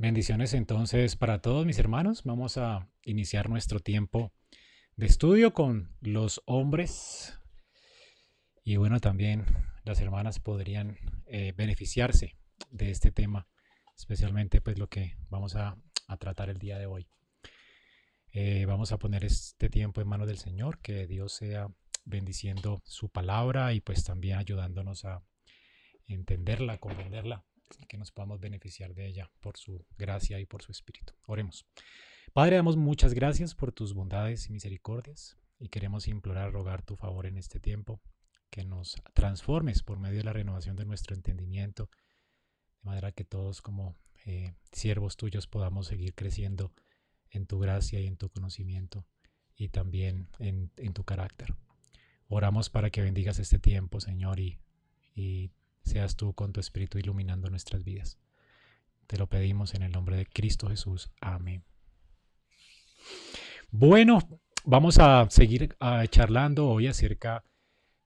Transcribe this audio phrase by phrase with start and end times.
[0.00, 2.22] Bendiciones entonces para todos mis hermanos.
[2.24, 4.32] Vamos a iniciar nuestro tiempo
[4.96, 7.38] de estudio con los hombres.
[8.64, 9.44] Y bueno, también
[9.84, 12.38] las hermanas podrían eh, beneficiarse
[12.70, 13.46] de este tema,
[13.94, 15.76] especialmente pues lo que vamos a,
[16.18, 17.06] tratar el día de hoy.
[18.32, 21.68] Eh, vamos a poner este tiempo en manos del Señor, que Dios sea
[22.06, 25.22] bendiciendo su palabra y pues también ayudándonos a
[26.06, 27.44] entenderla, comprenderla
[27.88, 31.14] que nos podamos beneficiar de ella por su gracia y por su espíritu.
[31.26, 31.66] Oremos.
[32.32, 37.26] Padre, damos muchas gracias por tus bondades y misericordias y queremos implorar, rogar tu favor
[37.26, 38.00] en este tiempo,
[38.50, 41.90] que nos transformes por medio de la renovación de nuestro entendimiento,
[42.82, 43.96] de manera que todos como
[44.26, 46.72] eh, siervos tuyos podamos seguir creciendo
[47.30, 49.06] en tu gracia y en tu conocimiento
[49.56, 51.54] y también en, tu carácter.
[52.28, 54.58] Oramos para que bendigas este tiempo, Señor, y,
[55.14, 55.50] y
[55.82, 58.18] seas tú con tu Espíritu iluminando nuestras vidas.
[59.06, 61.10] Te lo pedimos en el nombre de Cristo Jesús.
[61.20, 61.64] Amén.
[63.70, 64.20] Bueno,
[64.64, 65.76] vamos a seguir
[66.10, 67.44] charlando hoy acerca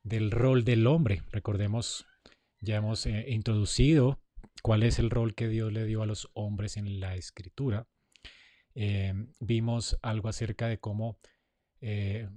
[0.03, 1.23] del rol del hombre.
[1.31, 2.07] Recordemos,
[2.61, 4.21] ya hemos eh, introducido
[4.63, 7.87] cuál es el rol que Dios le dio a los hombres en la escritura.
[8.75, 11.19] Eh, vimos algo acerca de cómo,
[11.81, 12.29] eh,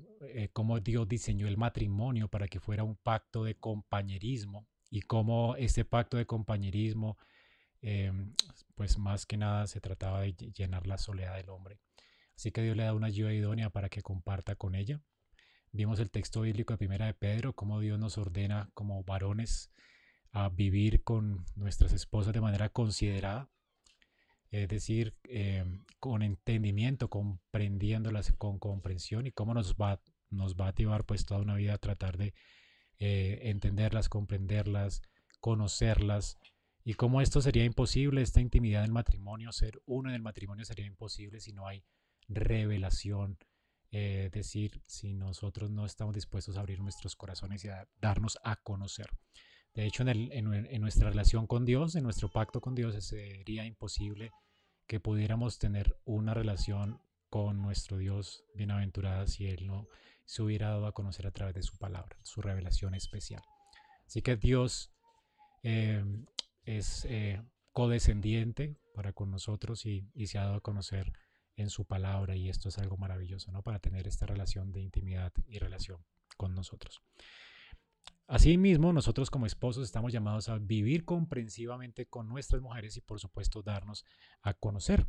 [0.54, 5.86] cómo Dios diseñó el matrimonio para que fuera un pacto de compañerismo y cómo este
[5.86, 7.18] pacto de compañerismo,
[7.82, 8.34] em,
[8.76, 11.80] pues más que nada se trataba de llenar la soledad del hombre.
[12.36, 15.02] Así que Dios le da una ayuda idónea para que comparta con ella.
[15.72, 19.72] Vimos el texto bíblico de Primera de Pedro, cómo Dios nos ordena como varones
[20.32, 23.50] a vivir con nuestras esposas de manera considerada,
[24.52, 30.70] es decir, em, con entendimiento, comprendiéndolas con comprensión y cómo nos va, nos va a
[30.70, 32.34] activar pues toda una vida a tratar de
[33.00, 35.02] eh, entenderlas, comprenderlas,
[35.40, 36.38] conocerlas.
[36.84, 40.86] Y cómo esto sería imposible, esta intimidad del matrimonio, ser uno en el matrimonio sería
[40.86, 41.84] imposible si no hay
[42.28, 43.38] revelación.
[43.92, 48.58] Eh, decir, si nosotros no estamos dispuestos a abrir nuestros corazones y a darnos a
[48.58, 49.08] conocer.
[49.74, 54.32] De hecho, en, en, nuestra relación con Dios, en nuestro pacto con Dios, sería imposible
[54.88, 59.88] que pudiéramos tener una relación con nuestro Dios bienaventurada si Él no
[60.26, 63.42] se hubiera dado a conocer a través de su palabra, su revelación especial.
[64.06, 64.92] Así que Dios
[65.64, 66.04] eh,
[66.64, 71.14] es eh, codescendiente para con nosotros y, se ha dado a conocer
[71.56, 73.64] en su palabra y esto es algo maravilloso, ¿no?
[73.64, 76.04] Para tener esta relación de intimidad y relación
[76.36, 77.02] con nosotros.
[78.28, 83.62] Asimismo, nosotros como esposos estamos llamados a vivir comprensivamente con nuestras mujeres y por supuesto
[83.62, 84.04] darnos
[84.42, 85.08] a conocer.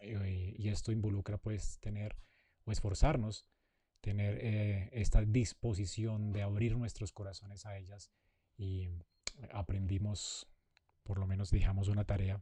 [0.00, 2.16] Y esto involucra pues tener
[2.64, 3.46] o esforzarnos
[4.06, 8.12] tener eh, esta disposición de abrir nuestros corazones a ellas
[8.56, 8.88] y
[9.52, 10.46] aprendimos,
[11.02, 12.40] por lo menos dejamos una tarea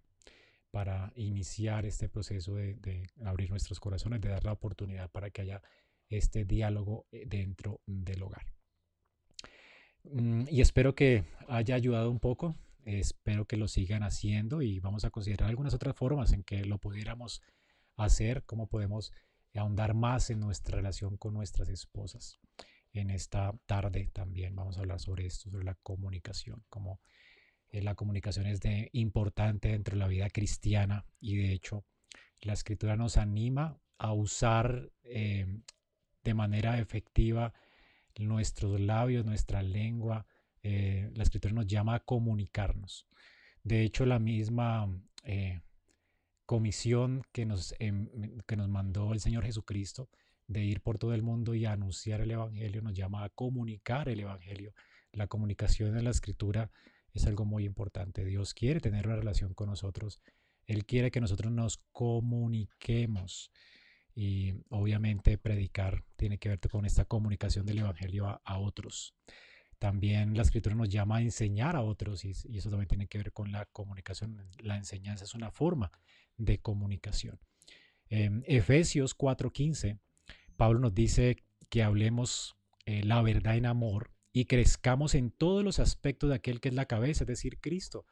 [0.70, 5.62] para iniciar este proceso de, abrir nuestros corazones, de dar la oportunidad para que haya
[6.10, 8.44] este diálogo eh, dentro del hogar.
[10.02, 15.04] Mm, y espero que haya ayudado un poco, espero que lo sigan haciendo y vamos
[15.04, 17.42] a considerar algunas otras formas en que lo pudiéramos
[17.96, 19.12] hacer, cómo podemos
[19.54, 22.38] ahondar más en nuestra relación con nuestras esposas.
[22.92, 27.00] En esta tarde también vamos a hablar sobre esto, sobre la comunicación, como
[27.68, 31.84] eh, la comunicación es de, importante dentro de la vida cristiana y de hecho
[32.40, 35.60] la escritura nos anima a usar eh,
[36.22, 37.52] de manera efectiva
[38.18, 40.26] nuestros labios, nuestra lengua.
[40.64, 43.06] Eh, la escritura nos llama a comunicarnos.
[43.62, 44.92] De hecho, la misma
[46.44, 48.08] comisión que nos, em,
[48.46, 50.10] que nos mandó el Señor Jesucristo
[50.46, 54.20] de ir por todo el mundo y anunciar el Evangelio, nos llama a comunicar el
[54.20, 54.74] Evangelio.
[55.12, 56.70] La comunicación en la escritura
[57.12, 58.24] es algo muy importante.
[58.24, 60.20] Dios quiere tener una relación con nosotros.
[60.66, 63.50] Él quiere que nosotros nos comuniquemos.
[64.14, 69.14] Y obviamente predicar tiene que ver con esta comunicación del Evangelio a, otros.
[69.84, 73.34] También la escritura nos llama a enseñar a otros y, eso también tiene que ver
[73.34, 74.48] con la comunicación.
[74.62, 75.92] La enseñanza es una forma
[76.38, 77.38] de comunicación.
[78.08, 79.98] En Efesios 4:15,
[80.56, 81.36] Pablo nos dice
[81.68, 86.62] que hablemos eh, la verdad en amor y crezcamos en todos los aspectos de aquel
[86.62, 88.06] que es la cabeza, es decir, Cristo.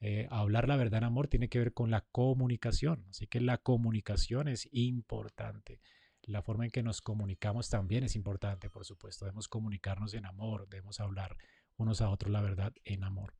[0.00, 3.58] Eh, hablar la verdad en amor tiene que ver con la comunicación, así que la
[3.58, 5.78] comunicación es importante.
[6.26, 9.24] La forma en que nos comunicamos también es importante, por supuesto.
[9.24, 11.36] Debemos comunicarnos en amor, debemos hablar
[11.76, 13.34] unos a otros la verdad en amor.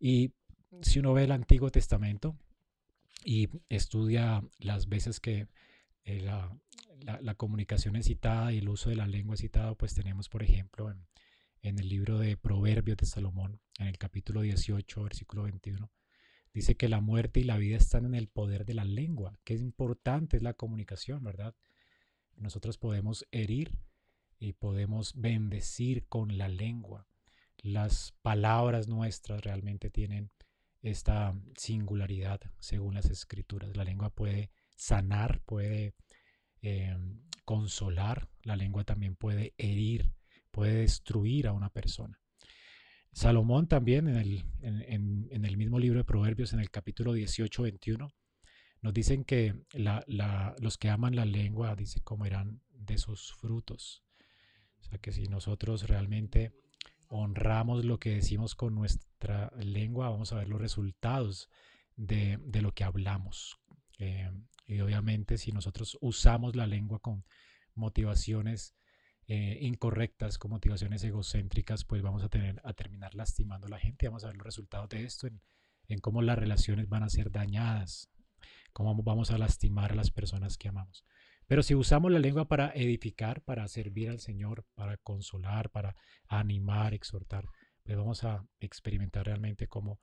[0.00, 0.32] Y
[0.82, 2.36] si uno ve el Antiguo Testamento,
[3.24, 5.48] y estudia las veces que
[6.04, 10.28] eh, la, comunicación es citada y el uso de la lengua es citado, pues tenemos,
[10.28, 10.90] por ejemplo,
[11.62, 15.90] en, el libro de Proverbios de Salomón, en el capítulo 18, versículo 21,
[16.54, 19.38] Dice que la muerte y la vida están en el poder de la lengua.
[19.44, 21.54] Qué importante es la comunicación, ¿verdad?
[22.38, 23.78] Nosotros podemos herir
[24.38, 27.06] y podemos bendecir con la lengua.
[27.58, 30.30] Las palabras nuestras realmente tienen
[30.82, 33.76] esta singularidad según las escrituras.
[33.76, 35.94] La lengua puede sanar, puede
[36.62, 36.96] eh,
[37.44, 40.12] consolar, la lengua también puede herir,
[40.50, 42.20] puede destruir a una persona.
[43.12, 48.08] Salomón también en el, en, el, mismo libro de Proverbios, en el capítulo 18, 21,
[48.80, 49.54] nos dicen que
[50.58, 54.04] los que aman la lengua, dice, comerán de sus frutos.
[54.80, 56.52] O sea que si nosotros realmente
[57.08, 61.48] honramos lo que decimos con nuestra lengua, vamos a ver los resultados
[61.96, 63.58] de, lo que hablamos.
[63.98, 64.30] Eh,
[64.66, 67.24] y obviamente si nosotros usamos la lengua con
[67.74, 68.76] motivaciones
[69.26, 74.06] eh, incorrectas, con motivaciones egocéntricas, pues vamos a, tener, a terminar lastimando a la gente.
[74.06, 75.40] Vamos a ver los resultados de esto en,
[75.88, 78.10] en cómo las relaciones van a ser dañadas,
[78.78, 81.04] cómo vamos a lastimar a las personas que amamos.
[81.48, 85.96] Pero si usamos la lengua para edificar, para servir al Señor, para consolar, para
[86.28, 87.48] animar, exhortar,
[87.82, 89.98] pues vamos a experimentar realmente cómo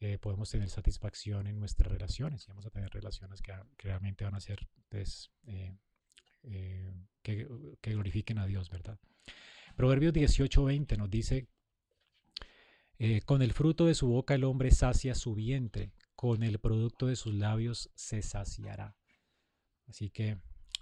[0.00, 4.34] eh, podemos tener satisfacción en nuestras relaciones y vamos a tener relaciones que, realmente van
[4.34, 5.76] a ser pues, eh,
[6.42, 7.46] eh, que,
[7.80, 8.98] glorifiquen a Dios, ¿verdad?
[9.76, 11.46] Proverbios 18:20 nos dice,
[13.24, 17.16] con el fruto de su boca el hombre sacia su vientre, con el producto de
[17.16, 18.96] sus labios se saciará.
[19.86, 20.38] Así que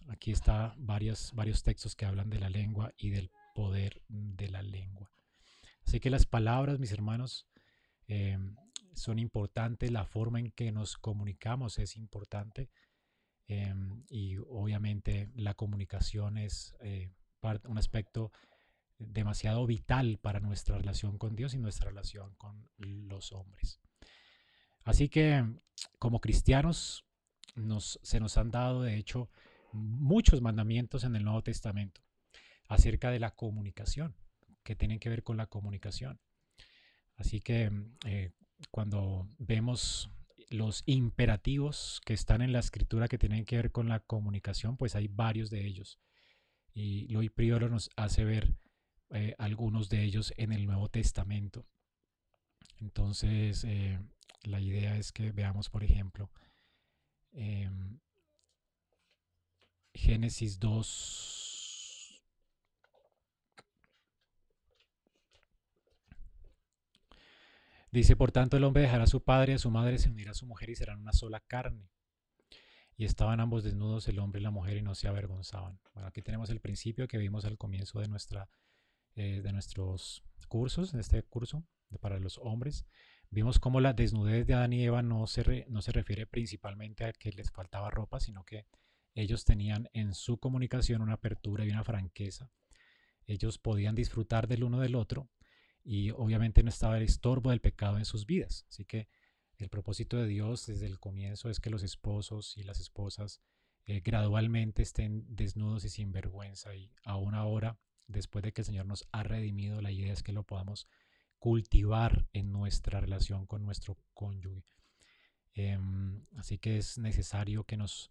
[0.09, 4.63] aquí está varios, varios textos que hablan de la lengua y del poder de la
[4.63, 5.13] lengua.
[5.87, 7.47] Así que las palabras, mis hermanos,
[8.07, 8.39] eh,
[8.95, 12.71] son importantes, la forma en que nos comunicamos es importante.
[13.47, 17.13] Em, y obviamente la comunicación es eh,
[17.65, 18.33] un aspecto
[18.99, 23.84] demasiado vital para nuestra relación con Dios y nuestra relación con los hombres.
[24.85, 25.45] Así que
[25.99, 27.05] como cristianos
[27.55, 29.31] nos, se nos han dado de hecho
[29.73, 32.03] muchos mandamientos en el Nuevo Testamento
[32.69, 34.15] acerca de la comunicación,
[34.63, 36.21] que tienen que ver con la comunicación.
[37.17, 37.71] Así que
[38.07, 38.33] eh,
[38.71, 40.11] cuando vemos
[40.51, 44.95] los imperativos que están en la escritura que tienen que ver con la comunicación, pues
[44.95, 45.99] hay varios de ellos.
[46.73, 48.55] Y Luis Prioro nos hace ver
[49.11, 51.67] eh, algunos de ellos en el Nuevo Testamento.
[52.81, 53.99] Entonces, eh,
[54.43, 56.31] la idea es que veamos, por ejemplo,
[57.33, 57.99] em,
[59.95, 61.45] Génesis 2,
[67.95, 70.33] Dice, por tanto, el hombre dejará a su padre y a su madre, se unirá
[70.33, 71.89] a su mujer y serán una sola carne.
[72.97, 75.79] Y estaban ambos desnudos, el hombre y la mujer, y no se avergonzaban.
[75.93, 78.49] Bueno, aquí tenemos el principio que vimos al comienzo de, nuestra,
[79.15, 81.65] eh, de nuestros cursos, de este curso
[81.99, 82.87] para los hombres.
[83.31, 87.13] Vimos cómo la desnudez de Adán y Eva no se, no se refiere principalmente a
[87.13, 88.67] que les faltaba ropa, sino que
[89.15, 92.51] ellos tenían en su comunicación una apertura y una franqueza.
[93.27, 95.31] Ellos podían disfrutar del uno del otro
[95.83, 98.67] y obviamente no estaba el estorbo del pecado en sus vidas.
[98.69, 99.09] Así que
[99.59, 103.41] el propósito de Dios desde el comienzo es que los esposos y las esposas
[103.87, 108.87] eh, gradualmente estén desnudos y sin vergüenza y aún ahora, después de que el Señor
[108.87, 110.89] nos ha redimido, la idea es que lo podamos
[111.45, 114.65] cultivar en nuestra relación con nuestro cónyuge.
[115.53, 118.11] Em, así que es necesario que nos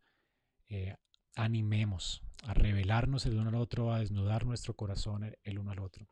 [0.70, 0.98] eh,
[1.36, 6.08] animemos a revelarnos el uno al otro, a desnudar nuestro corazón el uno al otro.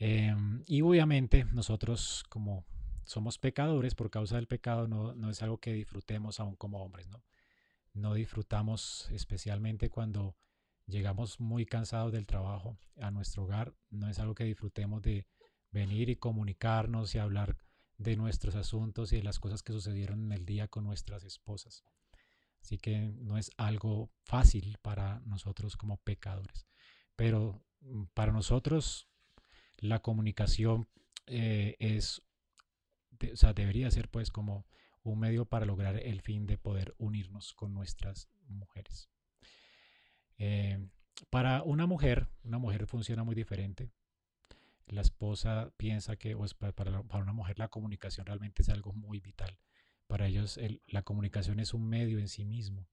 [0.00, 2.66] Em, y obviamente nosotros como
[3.04, 7.06] somos pecadores por causa del pecado, no, no, es algo que disfrutemos aún como hombres,
[7.06, 7.22] ¿no?
[7.92, 10.34] No disfrutamos especialmente cuando
[10.88, 15.28] llegamos muy cansados del trabajo a nuestro hogar, no es algo que disfrutemos de
[15.74, 17.58] venir y comunicarnos y hablar
[17.98, 21.84] de nuestros asuntos y de las cosas que sucedieron en el día con nuestras esposas.
[22.62, 26.66] Así que no es algo fácil para nosotros como pecadores.
[27.16, 29.08] Pero mm, para nosotros
[29.78, 30.88] la comunicación
[31.26, 32.22] eh, es,
[33.32, 34.66] o sea, debería ser pues como
[35.02, 39.10] un medio para lograr el fin de poder unirnos con nuestras mujeres.
[40.38, 40.88] Eh,
[41.30, 43.90] para una mujer, una mujer funciona muy diferente.
[44.86, 49.58] La esposa piensa que, o para, una mujer la comunicación realmente es algo muy vital.
[50.06, 52.88] Para ellos la comunicación es un medio en sí mismo.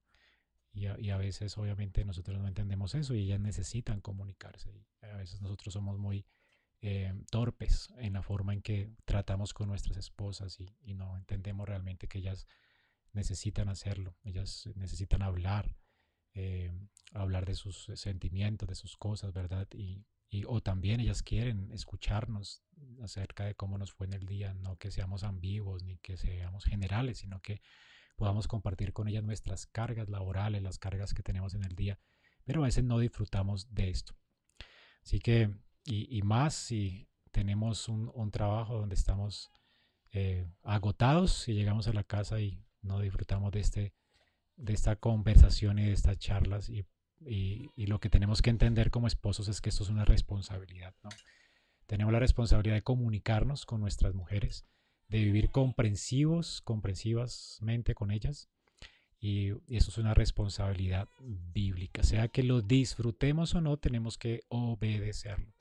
[0.73, 4.71] Y a, y a, veces obviamente nosotros no entendemos eso y ellas necesitan comunicarse.
[4.71, 6.25] Y a veces nosotros somos muy
[6.83, 12.07] eh, torpes en la forma en que tratamos con nuestras esposas y, no entendemos realmente
[12.07, 12.47] que ellas
[13.13, 15.75] necesitan hacerlo, ellas necesitan hablar,
[16.33, 16.71] eh,
[17.13, 19.67] hablar de sus sentimientos, de sus cosas, ¿verdad?
[19.75, 22.63] Y, y, o también ellas quieren escucharnos
[23.03, 26.63] acerca de cómo nos fue en el día, no que seamos ambiguos ni que seamos
[26.63, 27.61] generales, sino que
[28.15, 31.99] podamos compartir con ellas nuestras cargas laborales, las cargas que tenemos en el día,
[32.45, 34.15] pero a veces no disfrutamos de esto.
[35.03, 39.51] Así que, y, más si tenemos un, trabajo donde estamos
[40.13, 43.93] eh, agotados y llegamos a la casa y no disfrutamos de, este,
[44.55, 46.85] de esta conversación y de estas charlas y,
[47.21, 50.95] lo que tenemos que entender como esposos es que esto es una responsabilidad.
[51.85, 54.65] Tenemos la responsabilidad de comunicarnos con nuestras mujeres,
[55.09, 58.49] de vivir comprensivos, comprensivamente con ellas.
[59.19, 62.03] Y, eso es una responsabilidad bíblica.
[62.03, 65.53] Sea que lo disfrutemos o no, tenemos que obedecerlo.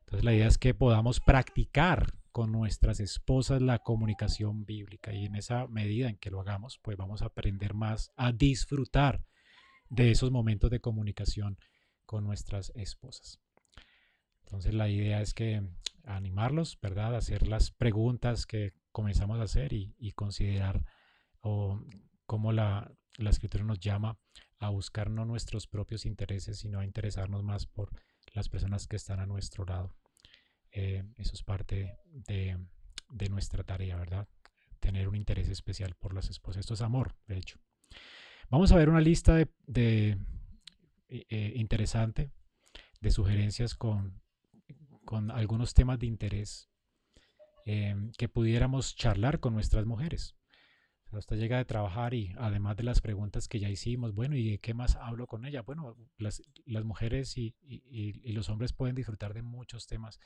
[0.00, 5.34] Entonces la idea es que podamos practicar con nuestras esposas la comunicación bíblica y en
[5.34, 9.24] esa medida en que lo hagamos, pues vamos a aprender más a disfrutar
[9.88, 11.58] de esos momentos de comunicación
[12.06, 13.40] con nuestras esposas.
[14.44, 15.62] Entonces la idea es que
[16.04, 17.14] animarlos, ¿verdad?
[17.14, 20.84] Hacer las preguntas que comenzamos a hacer y, considerar
[21.40, 21.80] o
[22.26, 24.18] cómo la, la, escritura nos llama
[24.58, 27.90] a buscar no nuestros propios intereses, sino a interesarnos más por
[28.32, 29.94] las personas que están a nuestro lado.
[30.72, 32.58] Eh, eso es parte de,
[33.10, 34.28] de, nuestra tarea, ¿verdad?
[34.80, 36.60] Tener un interés especial por las esposas.
[36.60, 37.58] Esto es amor, de hecho.
[38.50, 39.34] Vamos a ver una lista
[39.66, 40.18] de,
[41.08, 42.32] eh, eh, interesante
[43.00, 44.22] de sugerencias con
[45.30, 46.70] algunos temas de interés
[47.66, 50.34] em, que pudiéramos charlar con nuestras mujeres.
[51.12, 54.72] usted llega de trabajar y además de las preguntas que ya hicimos, bueno, ¿y qué
[54.72, 55.60] más hablo con ella?
[55.62, 60.18] Bueno, las, las mujeres y, y, los hombres pueden disfrutar de muchos temas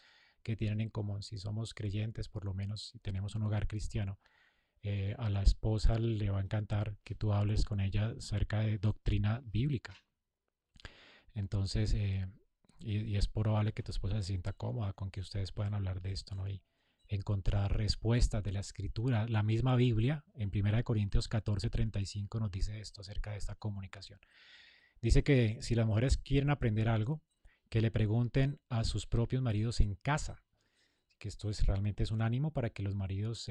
[0.44, 1.22] que tienen en común.
[1.22, 4.20] Si somos creyentes, por lo menos si tenemos un hogar cristiano,
[4.82, 8.78] eh, a la esposa le va a encantar que tú hables con ella acerca de
[8.78, 9.96] doctrina bíblica.
[11.34, 12.26] Entonces, eh,
[12.80, 16.12] y, es probable que tu esposa se sienta cómoda con que ustedes puedan hablar de
[16.12, 16.48] esto, ¿no?
[16.48, 16.62] Y
[17.06, 19.26] encontrar respuestas de la escritura.
[19.28, 24.18] La misma Biblia, en 1 Corintios 14, 35, nos dice esto acerca de esta comunicación.
[25.00, 27.22] Dice que si las mujeres quieren aprender algo,
[27.68, 30.42] que le pregunten a sus propios maridos en casa.
[31.18, 33.48] Que esto es realmente es un ánimo para que los maridos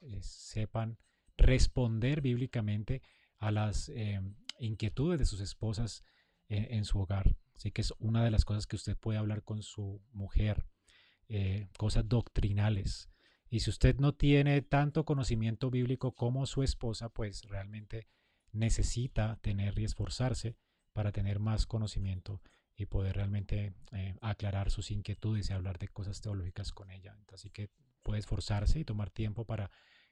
[0.00, 0.98] eh, sepan
[1.36, 3.02] responder bíblicamente
[3.38, 4.20] a las eh,
[4.58, 6.04] inquietudes de sus esposas
[6.50, 7.36] en su hogar.
[7.54, 10.66] Así que es una de las cosas que usted puede hablar con su mujer,
[11.28, 13.10] eh, cosas doctrinales.
[13.50, 18.08] Y si usted no tiene tanto conocimiento bíblico como su esposa, pues realmente
[18.52, 20.56] necesita tener y esforzarse
[20.94, 22.40] para tener más conocimiento
[22.74, 23.74] y poder realmente
[24.22, 27.16] aclarar sus inquietudes y hablar de cosas teológicas con ella.
[27.32, 27.70] Así que
[28.02, 29.70] puede esforzarse y tomar tiempo para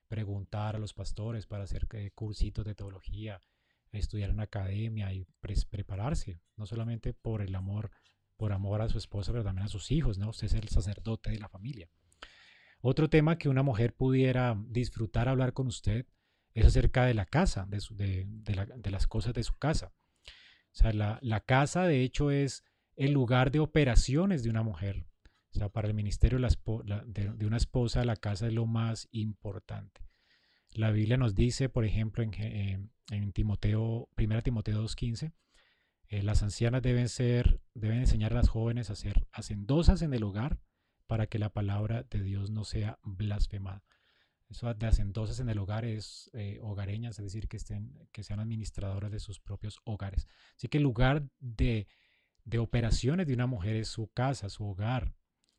[0.09, 3.41] preguntar a los pastores, para hacer cursitos de teología,
[3.93, 5.27] estudiar en academia y
[5.71, 7.91] prepararse, no solamente por el amor,
[8.37, 10.31] por amor a su esposa, pero también a sus hijos, ¿no?
[10.31, 11.89] Usted es el sacerdote de la familia.
[12.81, 16.07] Otro tema que una mujer pudiera disfrutar hablar con usted
[16.55, 19.93] es acerca de la casa, de, de, las cosas de su casa.
[20.27, 22.65] O sea, la, la, casa de hecho es
[22.97, 25.07] el lugar de operaciones de una mujer.
[25.57, 30.03] O sea, para el ministerio de, una esposa la casa es lo más importante.
[30.73, 35.33] La Biblia nos dice, por ejemplo, en, en Timoteo, 1 Timoteo 2.15,
[36.09, 40.25] eh, las ancianas deben, ser, deben enseñar a las jóvenes a ser hacendosas en el
[40.25, 40.61] hogar
[41.07, 43.83] para que la palabra de Dios no sea blasfemada.
[44.49, 48.39] Eso de hacendosas en el hogar es eh, hogareñas, es decir, que, estén, que sean
[48.39, 50.29] administradoras de sus propios hogares.
[50.55, 51.89] Así que el lugar de,
[52.45, 55.15] de operaciones de una mujer es su casa, su hogar.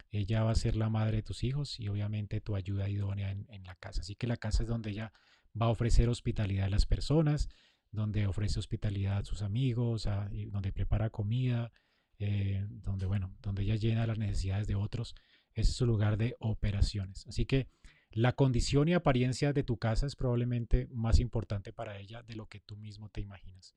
[0.09, 3.45] Ella va a ser la madre de tus hijos y obviamente tu ayuda idónea en,
[3.49, 4.01] en la casa.
[4.01, 5.11] Así que la casa es donde ella
[5.59, 7.49] va a ofrecer hospitalidad a las personas,
[7.91, 10.07] donde ofrece hospitalidad a sus amigos,
[10.49, 11.71] donde prepara comida,
[12.19, 15.15] eh, donde, bueno, donde ella llena las necesidades de otros.
[15.53, 17.25] Ese es su lugar de operaciones.
[17.27, 17.67] Así que
[18.11, 22.47] la condición y apariencia de tu casa es probablemente más importante para ella de lo
[22.47, 23.75] que tú mismo te imaginas.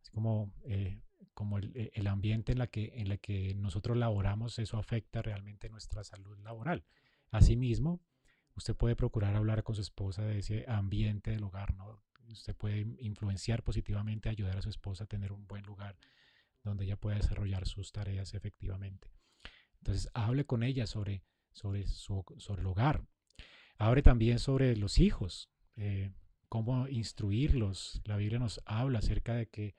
[0.00, 1.00] Así como, eh,
[1.48, 5.70] como el, el, ambiente en la, que, en la que nosotros laboramos, eso afecta realmente
[5.70, 6.84] nuestra salud laboral.
[7.30, 8.02] Asimismo,
[8.54, 12.02] usted puede procurar hablar con su esposa de ese ambiente del hogar, ¿no?
[12.28, 15.96] Usted puede influenciar positivamente, ayudar a su esposa a tener un buen lugar
[16.62, 19.10] donde ella pueda desarrollar sus tareas efectivamente.
[19.78, 23.06] Entonces, hable con ella sobre, sobre, su, sobre el hogar.
[23.78, 26.10] Hable también sobre los hijos, eh,
[26.50, 28.02] cómo instruirlos.
[28.04, 29.74] La Biblia nos habla acerca de que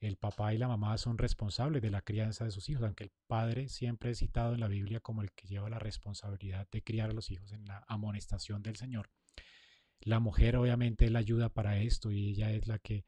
[0.00, 3.12] el papá y la mamá son responsables de la crianza de sus hijos, aunque el
[3.26, 7.10] padre siempre es citado en la Biblia como el que lleva la responsabilidad de criar
[7.10, 9.10] a los hijos en la amonestación del Señor.
[10.00, 13.04] La mujer obviamente la ayuda para esto y ella es la que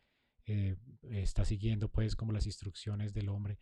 [0.47, 0.76] eh,
[1.11, 3.61] está siguiendo pues como las instrucciones del hombre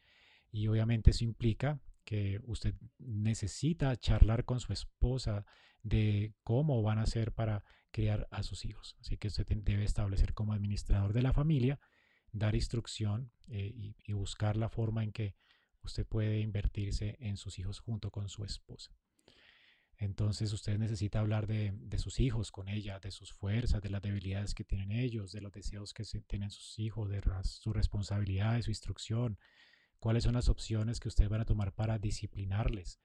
[0.50, 5.44] y obviamente eso implica que usted necesita charlar con su esposa
[5.82, 8.97] de cómo van a hacer para criar a sus hijos.
[9.00, 11.78] Así que usted debe establecer como administrador de la familia,
[12.38, 15.35] dar instrucción eh, y, buscar la forma en que
[15.83, 18.92] usted puede invertirse en sus hijos junto con su esposa.
[19.97, 24.54] Entonces usted necesita hablar de, sus hijos con ella, de sus fuerzas, de las debilidades
[24.54, 28.71] que tienen ellos, de los deseos que tienen sus hijos, de su responsabilidad, de su
[28.71, 29.38] instrucción,
[29.99, 33.00] cuáles son las opciones que ustedes van a tomar para disciplinarles.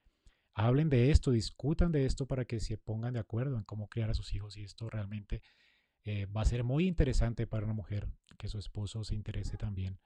[0.54, 4.10] Hablen de esto, discutan de esto para que se pongan de acuerdo en cómo criar
[4.10, 5.42] a sus hijos y esto realmente
[6.04, 8.08] eh, va a ser muy interesante para una mujer
[8.38, 9.98] que su esposo se interese también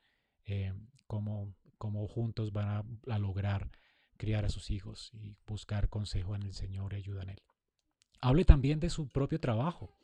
[0.45, 0.73] eh,
[1.07, 1.55] cómo,
[2.09, 3.71] juntos van a, a, lograr
[4.17, 7.43] criar a sus hijos y buscar consejo en el Señor y ayuda en Él.
[8.21, 9.97] Hable también de su propio trabajo.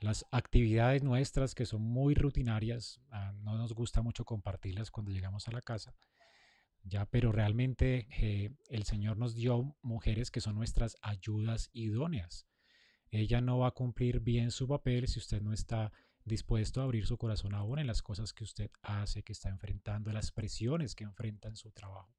[0.00, 5.48] Las actividades nuestras que son muy rutinarias, ah, no nos gusta mucho compartirlas cuando llegamos
[5.48, 5.94] a la casa,
[6.84, 12.46] ya, pero realmente eh, el Señor nos dio mujeres que son nuestras ayudas idóneas.
[13.12, 15.92] Ella no va a cumplir bien su papel si usted no está
[16.24, 20.10] dispuesto a abrir su corazón aún en las cosas que usted hace, que está enfrentando,
[20.12, 22.10] las presiones que enfrenta en su trabajo.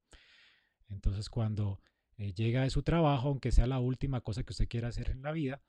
[0.90, 1.82] Entonces, cuando
[2.18, 5.24] eh, llega de su trabajo, aunque sea la última cosa que usted quiera hacer en
[5.24, 5.64] la vida,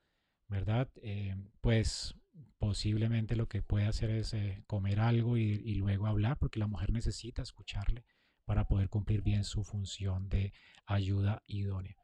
[0.46, 0.90] ¿verdad?
[1.02, 2.14] Eh, pues
[2.58, 6.92] posiblemente lo que puede hacer es eh, comer algo y, luego hablar, porque la mujer
[6.92, 8.04] necesita escucharle
[8.44, 10.52] para poder cumplir bien su función de
[10.84, 11.96] ayuda idónea.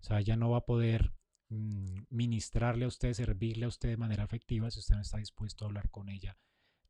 [0.00, 1.12] O sea, ella no va a poder
[1.48, 5.68] ministrarle a usted, servirle a usted de manera efectiva si usted no está dispuesto a
[5.68, 6.36] hablar con ella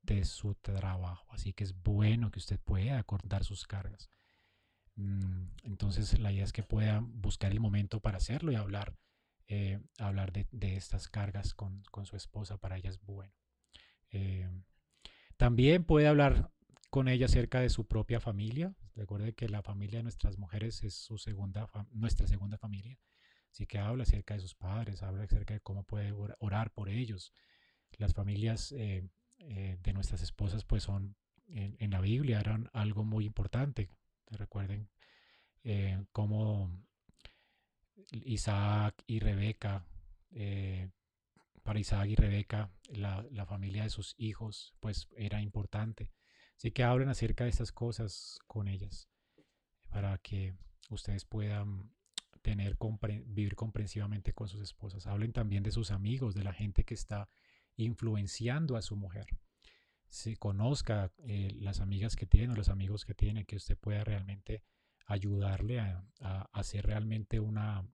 [0.02, 1.26] de su trabajo.
[1.32, 4.10] Así que es bueno que usted pueda acordar sus cargas.
[4.96, 8.96] Mm, entonces, la idea es que pueda buscar el momento para hacerlo y hablar
[9.50, 13.32] eh, hablar de, estas cargas con, su esposa para ella es bueno.
[14.10, 14.46] Eh,
[15.38, 16.52] también puede hablar
[16.90, 18.74] con ella acerca de su propia familia.
[18.94, 22.98] Recuerde que la familia de nuestras mujeres es su segunda, nuestra segunda familia.
[23.52, 27.32] Así que habla acerca de sus padres, habla acerca de cómo puede orar por ellos.
[27.96, 31.16] Las familias eh, de nuestras esposas pues son
[31.48, 33.88] en, en, la Biblia eran algo muy importante.
[34.30, 34.88] Recuerden
[36.12, 36.70] cómo
[38.10, 39.84] Isaac y Rebeca,
[40.30, 40.90] eh,
[41.62, 46.12] para Isaac y Rebeca, la, familia de sus hijos, pues era importante.
[46.56, 49.08] Así que hablen acerca de estas cosas con ellas,
[49.90, 50.54] para que
[50.90, 51.92] ustedes puedan
[52.48, 52.78] tener,
[53.26, 55.06] vivir comprensivamente con sus esposas.
[55.06, 57.28] Hablen también de sus amigos, de la gente que está
[57.76, 59.26] influenciando a su mujer.
[60.08, 64.62] Si conozca eh, las amigas que tiene, los amigos que tiene, que usted pueda realmente
[65.04, 67.86] ayudarle a, a, ser realmente una,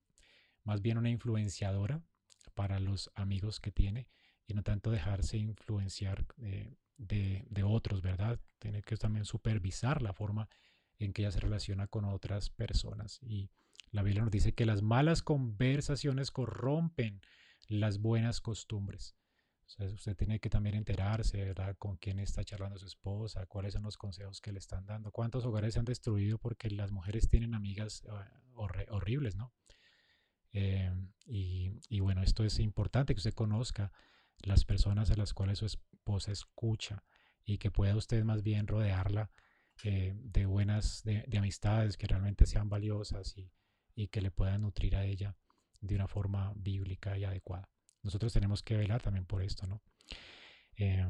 [0.63, 2.01] más bien una influenciadora
[2.55, 4.07] para los amigos que tiene
[4.47, 8.39] y no tanto dejarse influenciar eh, de, de, otros, ¿verdad?
[8.61, 10.49] Tiene que también supervisar la forma
[10.99, 13.21] en que ella se relaciona con otras personas.
[13.23, 13.51] Y
[13.95, 17.21] la Biblia nos dice que las malas conversaciones corrompen
[17.69, 19.17] las buenas costumbres
[19.93, 21.77] usted tiene que también enterarse, ¿verdad?
[21.79, 25.45] Con quién está charlando su esposa, cuáles son los consejos que le están dando, cuántos
[25.45, 29.53] hogares se han destruido porque las mujeres tienen amigas ah, horribles, ¿no?
[30.53, 30.93] Eh,
[31.27, 33.91] y, bueno, esto es importante que usted conozca
[34.43, 37.03] las personas a las cuales su esposa escucha
[37.45, 39.33] y que pueda usted más bien rodearla
[39.83, 43.51] eh, de buenas, de, amistades que realmente sean valiosas y,
[43.95, 45.37] y que le puedan nutrir a ella
[45.81, 47.69] de una forma bíblica y adecuada.
[48.03, 49.83] Nosotros tenemos que velar también por esto, ¿no?
[50.77, 51.09] Eh,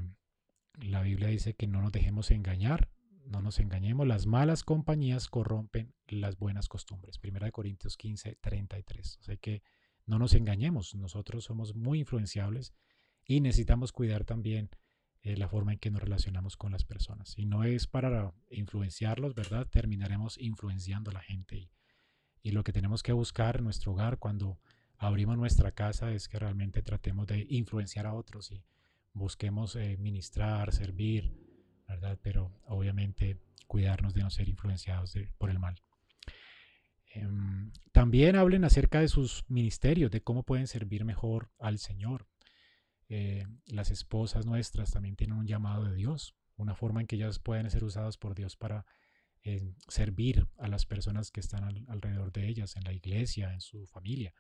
[0.81, 2.91] la Biblia dice que no nos dejemos engañar,
[3.27, 7.19] no nos engañemos, las malas compañías corrompen las buenas costumbres.
[7.19, 9.19] Primera de Corintios 15, 33.
[9.21, 9.63] O sea que
[10.07, 12.75] no nos engañemos, nosotros somos muy influenciables
[13.25, 14.71] y necesitamos cuidar también
[15.23, 17.39] eh, la forma en que nos relacionamos con las personas.
[17.39, 19.67] Y no es para influenciarlos, ¿verdad?
[19.67, 21.57] Terminaremos influenciando a la gente.
[21.57, 21.71] Y,
[22.45, 24.61] y lo que tenemos que buscar en nuestro hogar cuando
[24.99, 28.63] abrimos nuestra casa es que realmente tratemos de influenciar a otros y
[29.15, 31.33] busquemos eh, ministrar, servir,
[31.89, 32.19] ¿verdad?
[32.23, 35.77] Pero obviamente cuidarnos de no ser influenciados por el mal.
[37.15, 42.27] Em, también hablen acerca de sus ministerios, de cómo pueden servir mejor al Señor.
[43.09, 47.39] Eh, las esposas nuestras también tienen un llamado de Dios, una forma en que ellas
[47.39, 48.85] pueden ser usadas por Dios para
[49.89, 54.33] servir a las personas que están alrededor de ellas, en la iglesia, en su familia.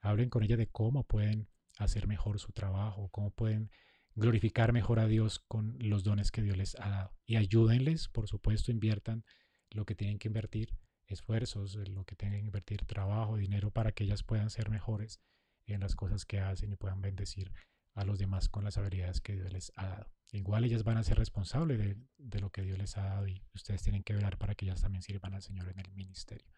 [0.00, 3.70] Hablen con ella de cómo pueden hacer mejor su trabajo, cómo pueden
[4.14, 7.16] glorificar mejor a Dios con los dones que Dios les ha dado.
[7.24, 9.24] Y ayúdenles, por supuesto, inviertan
[9.70, 14.04] lo que tienen que invertir, esfuerzos, lo que tienen que invertir, trabajo, dinero, para que
[14.04, 15.20] ellas puedan ser mejores
[15.66, 17.52] en las cosas que hacen y puedan bendecir
[17.94, 20.21] a los demás con las habilidades que Dios les ha dado.
[20.32, 21.78] Igual ellas van a ser responsables
[22.16, 24.80] de, lo que Dios les ha dado y ustedes tienen que velar para que ellas
[24.80, 26.48] también sirvan al Señor en el ministerio.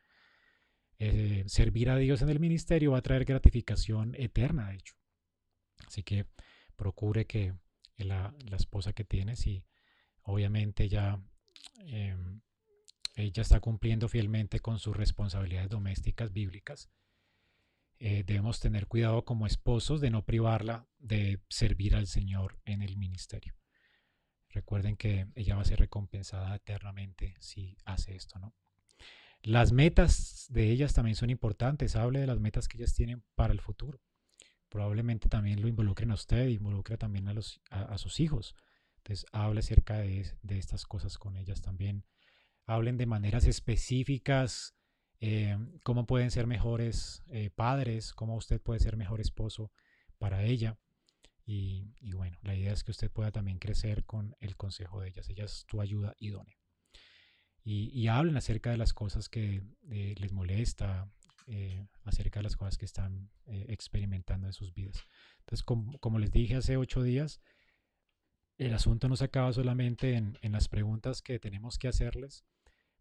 [1.00, 4.94] eh, servir a Dios en el ministerio va a traer gratificación eterna, de hecho.
[5.88, 6.26] Así que
[6.76, 7.54] procure que
[7.96, 9.64] la, esposa que tienes y
[10.22, 11.20] obviamente ya
[11.78, 12.40] em,
[13.16, 16.90] ella está cumpliendo fielmente con sus responsabilidades domésticas bíblicas.
[17.98, 22.96] Eh, debemos tener cuidado como esposos de no privarla de servir al Señor en el
[22.96, 23.54] ministerio.
[24.54, 28.54] Recuerden que ella va a ser recompensada eternamente si hace esto, ¿no?
[29.42, 31.96] Las metas de ellas también son importantes.
[31.96, 34.00] Hable de las metas que ellas tienen para el futuro.
[34.68, 38.54] Probablemente también lo involucren a usted, involucre también a, sus hijos.
[38.98, 42.04] Entonces, hable acerca de, estas cosas con ellas también.
[42.64, 44.76] Hablen de maneras específicas,
[45.20, 49.72] eh, cómo pueden ser mejores eh, padres, cómo usted puede ser mejor esposo
[50.18, 50.78] para ella.
[51.46, 55.28] Y, bueno, la idea es que usted pueda también crecer con el consejo de ellas.
[55.28, 56.56] Ellas es tu ayuda idónea
[57.64, 61.10] y, hablen acerca de las cosas que eh, les molesta,
[61.46, 65.02] eh, acerca de las cosas que están eh, experimentando en sus vidas.
[65.40, 67.40] Entonces, como, les dije hace ocho días,
[68.58, 72.44] el asunto no se acaba solamente en, las preguntas que tenemos que hacerles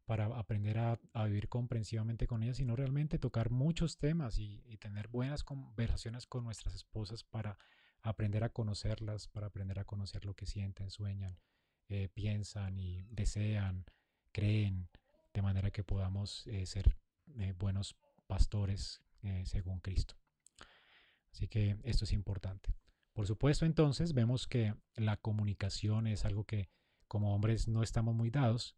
[0.06, 5.43] para aprender a, vivir comprensivamente con ellas, sino realmente tocar muchos temas y, tener buenas
[5.43, 7.58] conversaciones con nuestras esposas para
[8.03, 11.39] aprender a conocerlas, para aprender a conocer lo que sienten, sueñan,
[12.13, 13.85] piensan y desean,
[14.31, 14.89] creen,
[15.33, 16.97] de manera que podamos eh, ser
[17.37, 17.95] eh, buenos
[18.27, 20.15] pastores eh, según Cristo.
[21.31, 22.75] Así que esto es importante.
[23.13, 26.69] Por supuesto, entonces vemos que la comunicación es algo que
[27.07, 28.75] como hombres no estamos muy dados.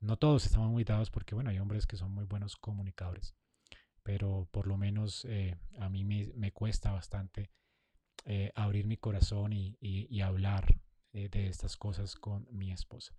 [0.00, 3.34] No todos estamos muy dados porque, bueno, hay hombres que son muy buenos comunicadores.
[4.02, 5.26] Pero por lo menos
[5.78, 7.50] a mí me, cuesta bastante
[8.54, 10.80] abrir mi corazón y hablar
[11.12, 13.14] de estas cosas con mi esposa.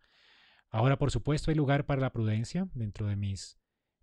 [0.70, 3.58] Ahora, por supuesto, hay lugar para la prudencia dentro de mis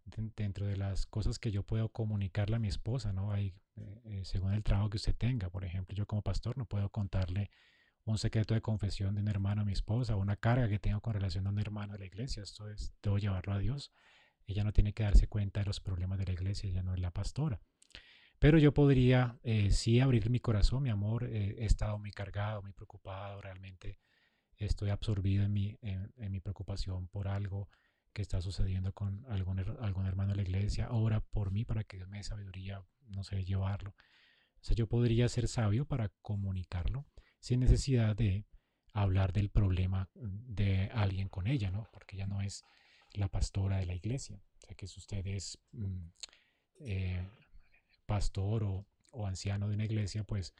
[0.04, 3.32] dentro de las cosas que yo puedo comunicarle a mi esposa, ¿no?
[3.32, 6.66] Hay, eh, eh, según el trabajo que usted tenga, por ejemplo, yo como pastor no
[6.66, 7.50] puedo contarle
[8.04, 11.14] un secreto de confesión de un hermano a mi esposa, una carga que tengo con
[11.14, 13.92] relación a un hermano de la iglesia, esto es, debo llevarlo a Dios.
[14.46, 17.00] Ella no tiene que darse cuenta de los problemas de la iglesia, ella no es
[17.00, 17.60] la pastora.
[18.42, 22.72] Pero yo podría eh, sí abrir mi corazón, mi amor, he estado muy cargado, muy
[22.72, 24.00] preocupado, realmente
[24.56, 25.78] estoy absorbido en mi,
[26.40, 27.68] preocupación por algo
[28.12, 32.08] que está sucediendo con algún, hermano de la iglesia, ora por mí para que Dios
[32.08, 33.90] me dé sabiduría, no sé, llevarlo.
[33.90, 37.06] O sea, yo podría ser sabio para comunicarlo
[37.38, 38.44] sin necesidad de
[38.92, 41.88] hablar del problema de alguien con ella, ¿no?
[41.92, 42.64] Porque ella no es
[43.12, 44.42] la pastora de la iglesia.
[44.56, 44.86] O sea, que
[45.36, 46.06] es mm,
[46.80, 47.24] eh,
[48.06, 50.54] pastor o, o, anciano de una iglesia, pues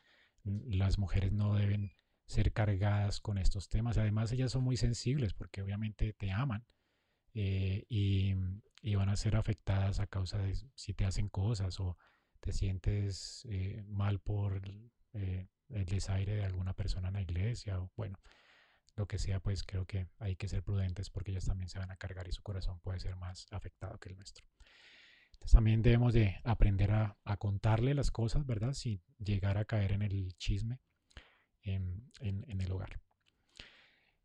[0.45, 1.93] las mujeres no deben
[2.27, 3.99] ser cargadas con estos temas.
[3.99, 6.65] Además, ellas son muy sensibles porque obviamente te aman
[7.35, 8.35] eh, y,
[8.97, 11.97] van a ser afectadas a causa de si te hacen cosas o
[12.41, 14.61] te sientes eh, mal por
[15.15, 18.19] eh, el desaire de alguna persona en la iglesia o bueno,
[18.97, 21.91] lo que sea, pues creo que hay que ser prudentes porque ellas también se van
[21.91, 24.45] a cargar y su corazón puede ser más afectado que el nuestro.
[25.43, 28.75] Entonces también debemos de aprender a, contarle las cosas, ¿verdad?
[28.75, 30.79] Sin llegar a caer en el chisme
[31.63, 33.01] en, el hogar.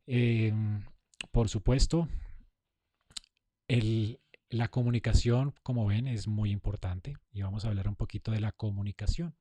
[0.06, 0.86] Em,
[1.32, 2.08] por supuesto,
[4.50, 8.52] la comunicación, como ven, es muy importante y vamos a hablar un poquito de la
[8.52, 9.36] comunicación.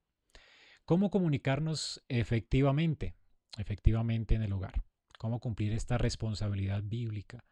[0.86, 3.16] ¿Cómo comunicarnos efectivamente,
[3.58, 4.82] efectivamente en el hogar?
[5.18, 7.44] ¿Cómo cumplir esta responsabilidad bíblica?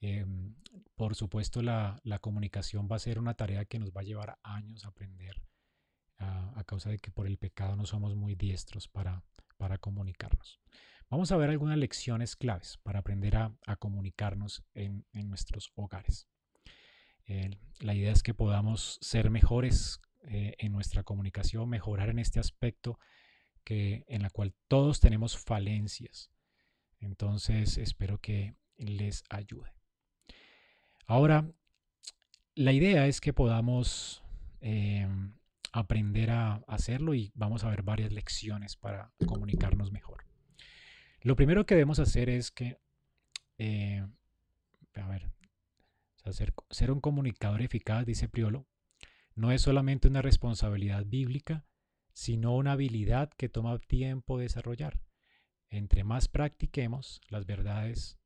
[0.00, 0.54] Em,
[0.94, 4.84] por supuesto, la, comunicación va a ser una tarea que nos va a llevar años
[4.84, 5.42] a aprender
[6.18, 9.24] a, causa de que por el pecado no somos muy diestros para,
[9.56, 10.60] para comunicarnos.
[11.10, 16.28] Vamos a ver algunas lecciones claves para aprender a, comunicarnos en, nuestros hogares.
[17.80, 22.98] la idea es que podamos ser mejores eh, en nuestra comunicación, mejorar en este aspecto
[23.64, 26.30] que, en la cual todos tenemos falencias.
[27.00, 29.77] Entonces espero que les ayude.
[31.08, 31.50] Ahora,
[32.54, 34.22] la idea es que podamos
[34.60, 35.32] em,
[35.72, 40.26] aprender a hacerlo y vamos a ver varias lecciones para comunicarnos mejor.
[41.22, 42.78] Lo primero que debemos hacer es que,
[43.56, 44.06] eh,
[44.96, 45.30] a ver,
[46.70, 48.66] ser, un comunicador eficaz, dice Priolo,
[49.34, 51.64] no es solamente una responsabilidad bíblica,
[52.12, 55.00] sino una habilidad que toma tiempo desarrollar.
[55.70, 58.18] Entre más practiquemos las verdades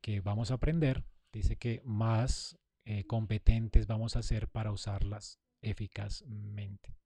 [0.00, 1.04] que vamos a aprender,
[1.36, 6.96] dice que más eh, competentes vamos a ser para usarlas eficazmente.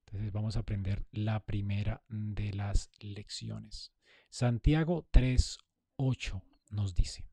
[0.00, 3.92] Entonces vamos a aprender la primera de las lecciones.
[4.28, 7.26] Santiago 3.8 nos dice,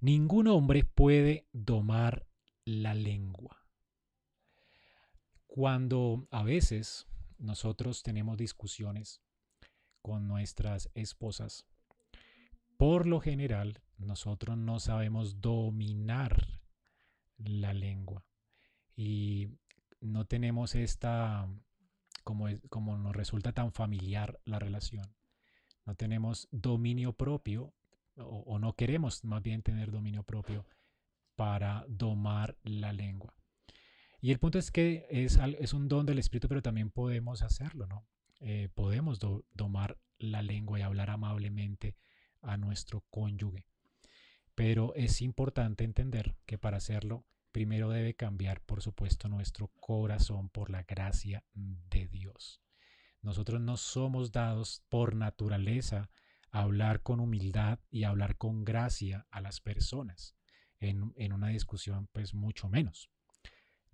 [0.00, 2.26] ningún hombre puede domar
[2.64, 3.66] la lengua.
[5.46, 7.06] Cuando a veces
[7.38, 9.22] nosotros tenemos discusiones
[10.02, 11.66] con nuestras esposas,
[12.76, 16.60] por lo general nosotros no sabemos dominar
[17.38, 18.24] la lengua
[18.94, 19.48] y
[20.00, 21.48] no tenemos esta,
[22.24, 25.14] como, como nos resulta tan familiar la relación,
[25.84, 27.72] no tenemos dominio propio
[28.18, 30.64] o, no queremos más bien tener dominio propio
[31.34, 33.34] para domar la lengua.
[34.22, 37.86] Y el punto es que es, es un don del Espíritu, pero también podemos hacerlo,
[37.86, 38.06] ¿no?
[38.40, 39.18] Eh, podemos
[39.52, 41.94] domar la lengua y hablar amablemente
[42.46, 43.66] a nuestro cónyuge.
[44.54, 50.70] Pero es importante entender que para hacerlo, primero debe cambiar, por supuesto, nuestro corazón por
[50.70, 52.62] la gracia de Dios.
[53.20, 56.10] Nosotros no somos dados por naturaleza
[56.50, 60.36] a hablar con humildad y hablar con gracia a las personas.
[60.80, 63.10] En, en una discusión, pues mucho menos.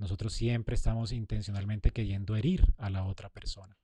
[0.03, 3.79] Nosotros siempre estamos intencionalmente queriendo herir a la otra persona,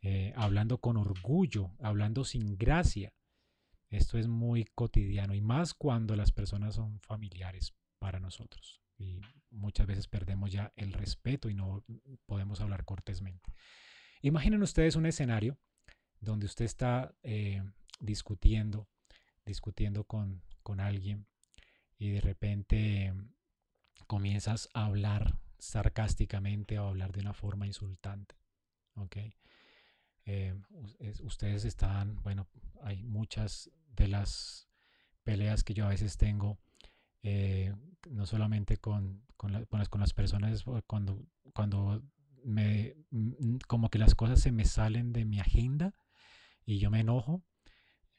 [0.00, 3.12] eh, hablando con orgullo, hablando sin gracia.
[3.92, 8.80] Esto es muy cotidiano y más cuando las personas son familiares para nosotros.
[8.96, 11.84] Y muchas veces perdemos ya el respeto y no
[12.24, 13.52] podemos hablar cortésmente.
[14.22, 15.58] Imaginen ustedes un escenario
[16.20, 17.62] donde usted está eh,
[18.00, 18.88] discutiendo,
[19.44, 21.26] discutiendo con, con alguien
[21.98, 23.12] y de repente
[24.06, 28.36] comienzas a hablar sarcásticamente o hablar de una forma insultante.
[28.96, 29.16] ¿ok?
[30.24, 30.54] Eh,
[31.22, 32.46] ustedes están, bueno,
[32.82, 34.68] hay muchas de las
[35.22, 36.58] peleas que yo a veces tengo,
[37.22, 37.74] eh,
[38.10, 42.02] no solamente con, con, las, con, las, personas, cuando, cuando
[42.44, 42.96] me,
[43.68, 45.94] como que las cosas se me salen de mi agenda
[46.64, 47.42] y yo me enojo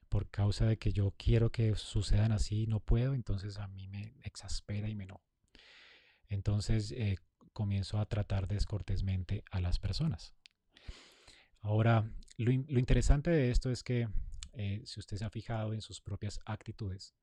[0.10, 3.88] por causa de que yo quiero que sucedan así y no puedo, entonces a mí
[3.88, 5.24] me exaspera y me enojo.
[6.30, 7.18] Entonces, eh,
[7.52, 10.34] comienzo a tratar descortésmente a las personas.
[11.62, 14.10] Ahora, lo, interesante de esto es que
[14.54, 17.16] eh, si usted se ha fijado en sus propias actitudes,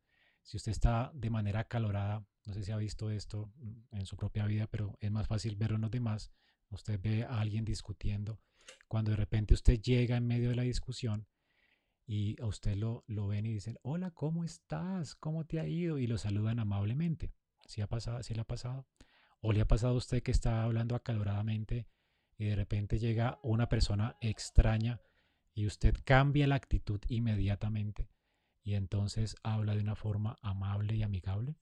[0.43, 3.53] si usted está de manera acalorada, no sé si ha visto esto
[3.93, 6.33] en su propia vida, pero es más fácil verlo en los demás.
[6.71, 8.41] Usted ve a alguien discutiendo,
[8.89, 11.27] cuando de repente usted llega en medio de la discusión
[12.07, 15.15] y a usted lo, lo ven y dicen, hola, ¿cómo estás?
[15.15, 15.99] ¿Cómo te ha ido?
[15.99, 17.33] Y lo saludan amablemente.
[17.67, 18.87] ¿Sí, ha pasado, ¿Sí le ha pasado?
[19.41, 21.87] ¿O le ha pasado a usted que está hablando acaloradamente
[22.37, 25.01] y de repente llega una persona extraña
[25.61, 28.09] y usted cambia la actitud inmediatamente
[28.63, 31.55] y entonces habla de una forma amable y amigable?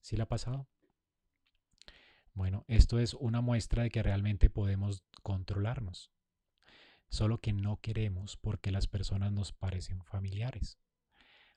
[0.00, 0.68] ¿Sí le ha pasado?
[2.34, 6.10] Bueno, esto es una muestra de que realmente podemos controlarnos.
[7.08, 10.80] Solo que no queremos porque las personas nos parecen familiares.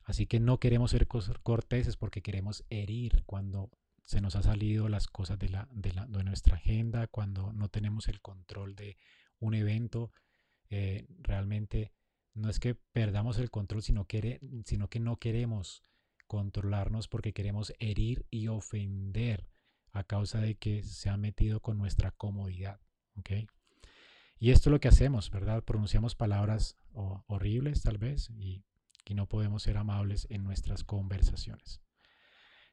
[0.04, 3.72] Así que no queremos ser corteses porque queremos herir cuando
[4.04, 7.70] se nos ha salido las cosas de, la, de, la, de nuestra agenda, cuando no
[7.70, 8.98] tenemos el control de
[9.40, 10.12] un evento.
[10.70, 11.92] Eh, realmente
[12.34, 15.84] no es que perdamos el control, sino, que no queremos
[16.28, 19.48] controlarnos porque queremos herir y ofender
[19.92, 22.80] a causa de que se ha metido con nuestra comodidad.
[24.38, 25.64] Y esto es lo que hacemos, ¿verdad?
[25.64, 28.64] Pronunciamos palabras horribles tal vez y,
[29.06, 31.82] y no podemos ser amables en nuestras conversaciones.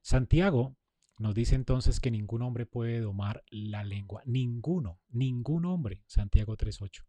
[0.02, 0.76] Santiago
[1.18, 4.22] nos dice entonces que ningún hombre puede domar la lengua.
[4.26, 6.04] Ninguno, ningún hombre.
[6.06, 7.04] Santiago 3.8.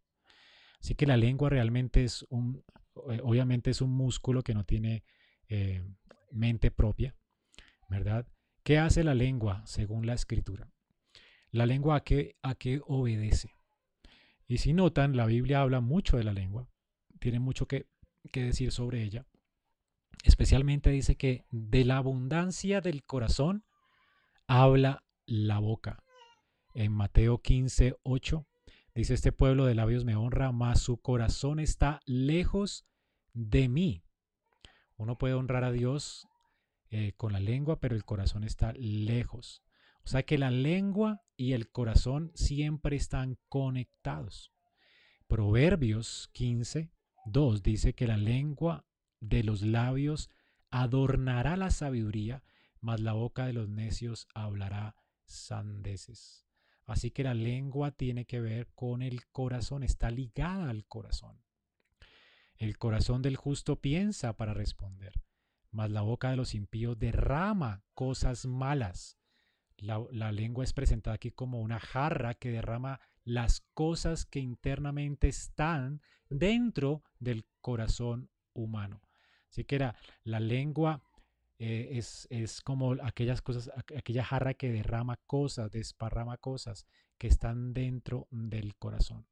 [0.79, 2.63] Así que la lengua realmente es un,
[3.09, 5.03] eh, obviamente es un músculo que no tiene
[5.49, 5.83] eh,
[6.31, 7.15] mente propia,
[7.89, 8.27] ¿verdad?
[8.63, 10.69] ¿Qué hace la lengua según la escritura?
[11.51, 13.49] La lengua a qué, a qué obedece.
[14.47, 16.69] Y si notan, la Biblia habla mucho de la lengua,
[17.19, 17.87] tiene mucho que,
[18.31, 19.25] que decir sobre ella.
[20.23, 23.63] Especialmente dice que de la abundancia del corazón
[24.47, 26.03] habla la boca.
[26.73, 28.45] En Mateo 15, 8
[29.01, 32.85] dice, este pueblo de labios me honra, mas su corazón está lejos
[33.33, 34.03] de mí.
[34.95, 36.27] Uno puede honrar a Dios
[36.89, 39.63] eh, con la lengua, pero el corazón está lejos.
[40.03, 44.53] O sea que la lengua y el corazón siempre están conectados.
[45.27, 46.91] Proverbios 15,
[47.25, 48.85] 2 dice que la lengua
[49.19, 50.29] de los labios
[50.69, 52.43] adornará la sabiduría
[52.81, 56.46] mas la boca de los necios hablará sandeces.
[56.87, 61.43] Así que la lengua tiene que ver con el corazón, está ligada al corazón.
[62.55, 65.13] El corazón del justo piensa para responder,
[65.69, 69.19] mas la boca de los impíos derrama cosas malas.
[69.75, 76.01] La, lengua es presentada aquí como una jarra que derrama las cosas que internamente están
[76.29, 79.01] dentro del corazón humano.
[79.51, 81.03] Así que era la lengua
[81.59, 86.85] eh, es, es, como aquellas cosas, aquella jarra que derrama cosas, desparrama cosas
[87.17, 89.25] que están dentro del corazón.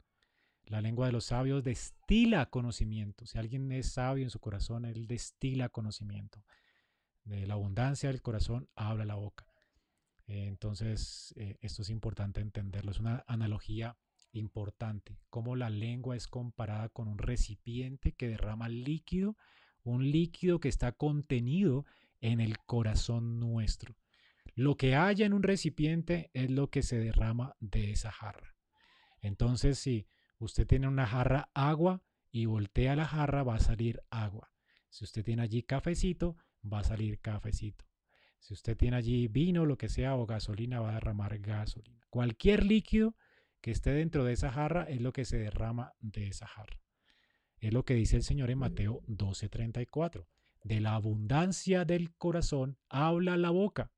[0.66, 3.28] La lengua de los sabios destila conocimiento.
[3.28, 6.44] Si alguien es sabio en su corazón, él destila conocimiento.
[7.24, 9.46] De la abundancia del corazón habla la boca.
[10.28, 12.92] entonces, eh, esto es importante entenderlo.
[12.92, 13.96] Es una analogía
[14.32, 15.20] importante.
[15.30, 19.38] Cómo la lengua es comparada con un recipiente que derrama líquido,
[19.84, 21.86] un líquido que está contenido
[22.22, 23.96] en el corazón nuestro.
[24.54, 28.56] Lo que haya en un recipiente es lo que se derrama de esa jarra.
[29.22, 34.52] Entonces, si usted tiene una jarra agua y voltea la jarra, va a salir agua.
[34.90, 37.86] Si usted tiene allí cafecito, va a salir cafecito.
[38.40, 42.06] Si usted tiene allí vino, lo que sea, o gasolina, va a derramar gasolina.
[42.10, 43.16] Cualquier líquido
[43.60, 46.80] que esté dentro de esa jarra es lo que se derrama de esa jarra.
[47.60, 50.28] Es lo que dice el Señor en Mateo 12:34.
[50.66, 53.92] De la abundancia del corazón habla la boca.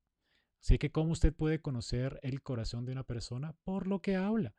[0.61, 4.53] Así que cómo usted puede conocer el corazón de una persona por lo que habla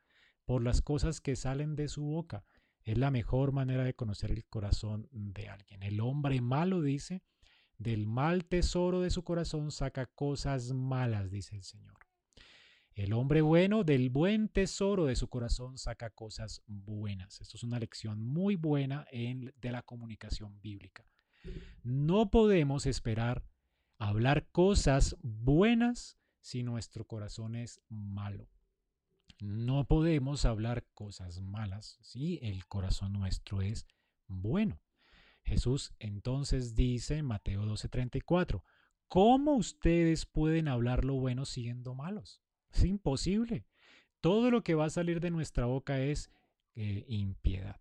[0.46, 2.46] por las cosas que salen de su boca.
[2.80, 5.82] Es la mejor manera de conocer el corazón de alguien.
[5.82, 7.22] El hombre malo dice,
[7.76, 11.98] del mal tesoro de su corazón saca cosas malas, dice el Señor.
[12.94, 17.42] El hombre bueno del buen tesoro de su corazón saca cosas buenas.
[17.42, 21.04] Esto es una lección muy buena en, de la comunicación bíblica.
[21.82, 23.44] No podemos esperar
[23.98, 28.48] hablar cosas buenas si nuestro corazón es malo.
[29.40, 33.86] No podemos hablar cosas malas si el corazón nuestro es
[34.26, 34.80] bueno.
[35.44, 38.62] Jesús entonces dice en Mateo 12:34,
[39.08, 42.42] ¿cómo ustedes pueden hablar lo bueno siendo malos?
[42.70, 43.64] Es imposible.
[44.20, 46.30] Todo lo que va a salir de nuestra boca es
[46.74, 47.80] eh, impiedad.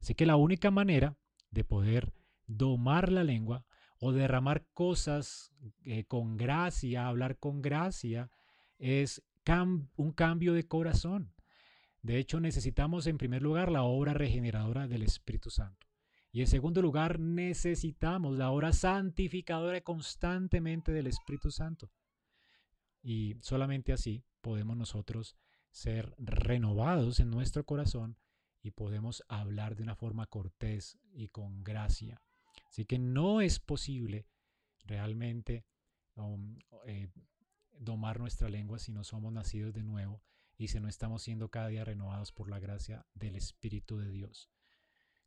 [0.00, 1.16] Así que la única manera
[1.50, 2.12] de poder
[2.48, 3.64] domar la lengua
[4.00, 5.52] o derramar cosas
[5.84, 8.30] eh, con gracia, hablar con gracia,
[8.78, 9.22] es
[9.96, 11.32] un cambio de corazón.
[12.02, 15.86] De hecho, necesitamos en primer lugar la obra regeneradora del Espíritu Santo.
[16.30, 21.90] Y en segundo lugar, necesitamos la obra santificadora constantemente del Espíritu Santo.
[23.02, 25.36] Y solamente así podemos nosotros
[25.70, 28.18] ser renovados en nuestro corazón
[28.62, 32.20] y podemos hablar de una forma cortés y con gracia.
[32.78, 34.28] Así que no es posible
[34.84, 35.66] realmente
[36.14, 37.08] um, eh,
[37.72, 40.22] domar nuestra lengua si no somos nacidos de nuevo
[40.56, 44.48] y si no estamos siendo cada día renovados por la gracia del Espíritu de Dios.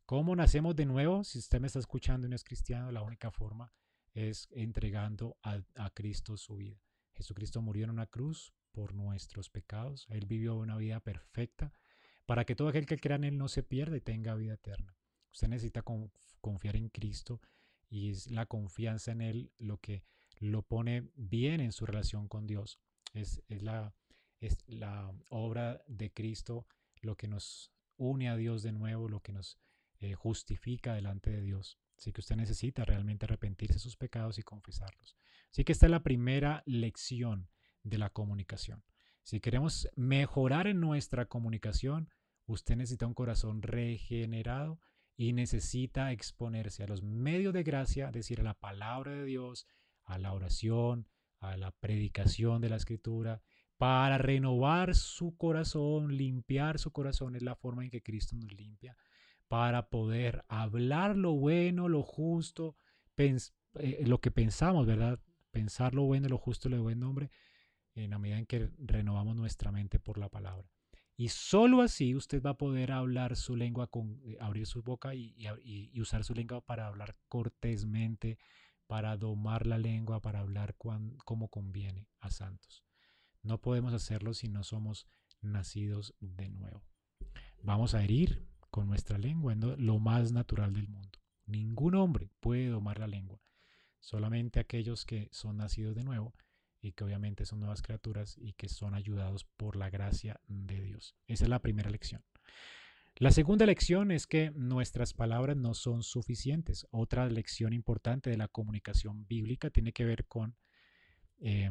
[0.06, 1.24] ¿Cómo nacemos de nuevo?
[1.24, 3.70] Si usted me está escuchando y no es cristiano, la única forma
[4.14, 6.82] es entregando a, a Cristo su vida.
[7.12, 10.06] Jesucristo murió en una cruz por nuestros pecados.
[10.08, 11.74] Él vivió una vida perfecta
[12.24, 14.96] para que todo aquel que crea en Él no se pierda y tenga vida eterna.
[15.32, 15.82] Usted necesita
[16.40, 17.40] confiar en Cristo
[17.88, 20.04] y es la confianza en Él lo que
[20.38, 22.80] lo pone bien en su relación con Dios.
[23.14, 23.94] Es, la,
[24.40, 26.66] es la obra de Cristo
[27.00, 29.58] lo que nos une a Dios de nuevo, lo que nos
[30.00, 31.78] eh, justifica delante de Dios.
[31.96, 35.16] Así que usted necesita realmente arrepentirse de sus pecados y confesarlos.
[35.50, 37.48] Así que esta es la primera lección
[37.82, 38.84] de la comunicación.
[39.22, 42.10] Si queremos mejorar en nuestra comunicación,
[42.46, 44.80] usted necesita un corazón regenerado
[45.16, 49.66] y necesita exponerse a los medios de gracia, decir a la palabra de Dios,
[50.04, 51.06] a la oración,
[51.38, 53.42] a la predicación de la escritura,
[53.76, 58.96] para renovar su corazón, limpiar su corazón, es la forma en que Cristo nos limpia,
[59.48, 62.76] para poder hablar lo bueno, lo justo,
[63.16, 65.20] eh, lo que pensamos, ¿verdad?
[65.50, 67.30] Pensar lo bueno, lo justo, lo buen nombre,
[67.94, 70.71] en la medida en que renovamos nuestra mente por la palabra.
[71.22, 75.14] Y solo así usted va a poder hablar su lengua, con, eh, abrir su boca
[75.14, 78.38] y, y usar su lengua para hablar cortésmente,
[78.88, 82.82] para domar la lengua, para hablar como conviene a santos.
[83.40, 85.06] No podemos hacerlo si no somos
[85.40, 86.82] nacidos de nuevo.
[87.62, 91.20] Vamos a herir con nuestra lengua, lo más natural del mundo.
[91.46, 93.40] Ningún hombre puede domar la lengua,
[94.00, 96.34] solamente aquellos que son nacidos de nuevo
[96.82, 101.14] y que obviamente son nuevas criaturas y que son ayudados por la gracia de Dios.
[101.28, 102.22] Esa es la primera lección.
[103.16, 106.86] La segunda lección es que nuestras palabras no son suficientes.
[106.90, 110.56] Otra lección importante de la comunicación bíblica tiene que ver con
[111.38, 111.70] eh,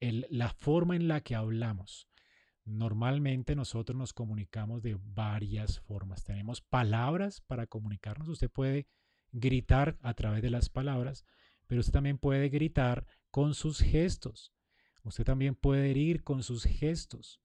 [0.00, 2.08] la forma en la que hablamos.
[2.64, 6.24] Normalmente nosotros nos comunicamos de varias formas.
[6.24, 8.28] Tenemos palabras para comunicarnos.
[8.28, 8.86] Usted puede
[9.32, 11.24] gritar a través de las palabras,
[11.66, 14.52] pero usted también puede gritar con sus gestos.
[15.02, 17.40] Usted también puede herir con sus gestos.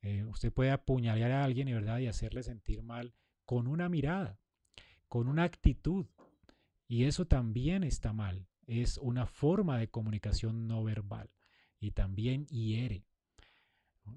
[0.00, 1.98] Eh, usted puede apuñalar a alguien ¿verdad?
[1.98, 3.12] y hacerle sentir mal
[3.44, 4.38] con una mirada,
[5.08, 6.06] con una actitud.
[6.86, 8.46] Y eso también está mal.
[8.68, 11.28] es una forma de comunicación no verbal
[11.80, 13.04] y también hiere.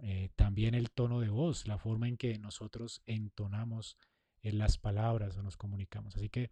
[0.03, 3.97] Eh, también el tono de voz, la forma en que nosotros entonamos
[4.43, 6.15] en las palabras o nos comunicamos.
[6.15, 6.51] Así que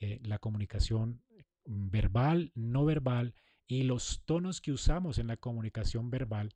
[0.00, 1.22] eh, la comunicación
[1.64, 3.36] verbal, no verbal
[3.66, 6.54] y los tonos que usamos en la comunicación verbal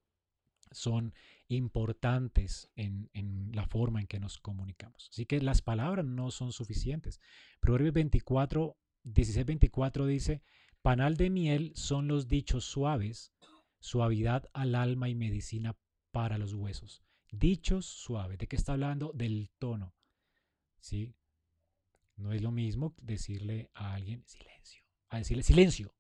[0.73, 1.15] son
[1.49, 5.09] importantes en, en, la forma en que nos comunicamos.
[5.11, 7.21] Así que las palabras no son suficientes.
[7.61, 10.43] Proverbios 24, 16, 24 dice,
[10.83, 13.33] panal de miel son los dichos suaves,
[13.79, 15.77] suavidad al alma y medicina
[16.11, 17.03] para los huesos.
[17.31, 18.39] Dichos suaves.
[18.39, 19.13] ¿De qué está hablando?
[19.15, 19.95] Del tono.
[20.79, 21.15] ¿Sí?
[22.17, 25.95] No es lo mismo decirle a alguien silencio, a decirle silencio,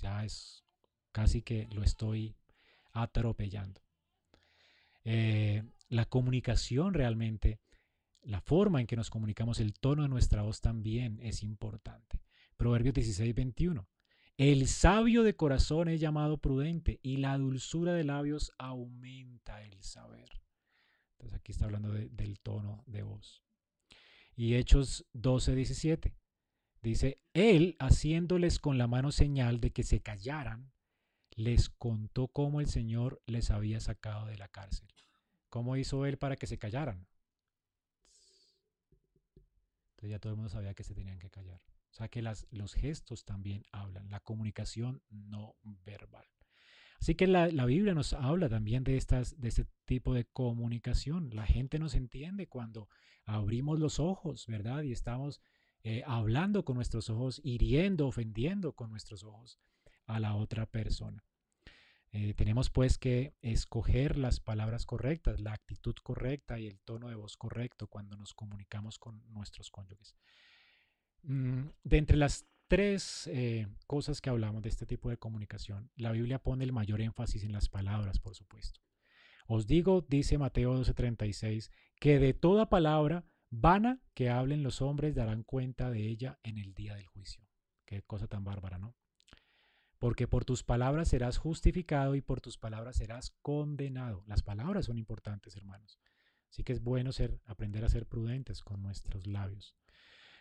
[0.00, 0.64] ya es
[1.12, 2.36] casi que lo estoy
[2.92, 3.80] atropellando.
[5.04, 7.60] Eh, la comunicación realmente,
[8.22, 12.22] la forma en que nos comunicamos, el tono de nuestra voz también es importante.
[12.56, 13.88] Proverbios 16, 21.
[14.38, 20.28] El sabio de corazón es llamado prudente y la dulzura de labios aumenta el saber.
[21.12, 23.44] Entonces aquí está hablando del tono de voz.
[24.34, 26.14] Y Hechos 12, 17.
[26.82, 30.72] Dice, él haciéndoles con la mano señal de que se callaran,
[31.30, 34.88] les contó cómo el Señor les había sacado de la cárcel.
[35.48, 37.06] ¿Cómo hizo él para que se callaran?
[39.90, 41.60] Entonces ya todo el mundo sabía que se tenían que callar.
[41.90, 46.26] O sea que las, los gestos también hablan, la comunicación no verbal.
[46.98, 51.30] Así que la, la, Biblia nos habla también de, estas, de este tipo de comunicación.
[51.34, 52.88] La gente nos entiende cuando
[53.24, 54.82] abrimos los ojos, ¿verdad?
[54.82, 55.40] Y estamos
[55.84, 59.58] eh, hablando con nuestros ojos, hiriendo, ofendiendo con nuestros ojos
[60.06, 61.24] a la otra persona.
[62.14, 67.14] Eh, tenemos pues que escoger las palabras correctas, la actitud correcta y el tono de
[67.14, 70.14] voz correcto cuando nos comunicamos con nuestros cónyuges.
[71.22, 76.12] Mm, de entre las tres eh, cosas que hablamos de este tipo de comunicación, la
[76.12, 78.80] Biblia pone el mayor énfasis en las palabras, por supuesto.
[79.46, 85.42] Os digo, dice Mateo 12:36, que de toda palabra vana que hablen los hombres darán
[85.44, 87.44] cuenta de ella en el día del juicio.
[87.84, 88.96] Qué cosa tan bárbara, ¿no?
[89.98, 94.24] Porque por tus palabras serás justificado y por tus palabras serás condenado.
[94.26, 96.00] Las palabras son importantes, hermanos.
[96.50, 99.76] Así que es bueno ser, aprender a ser prudentes con nuestros labios.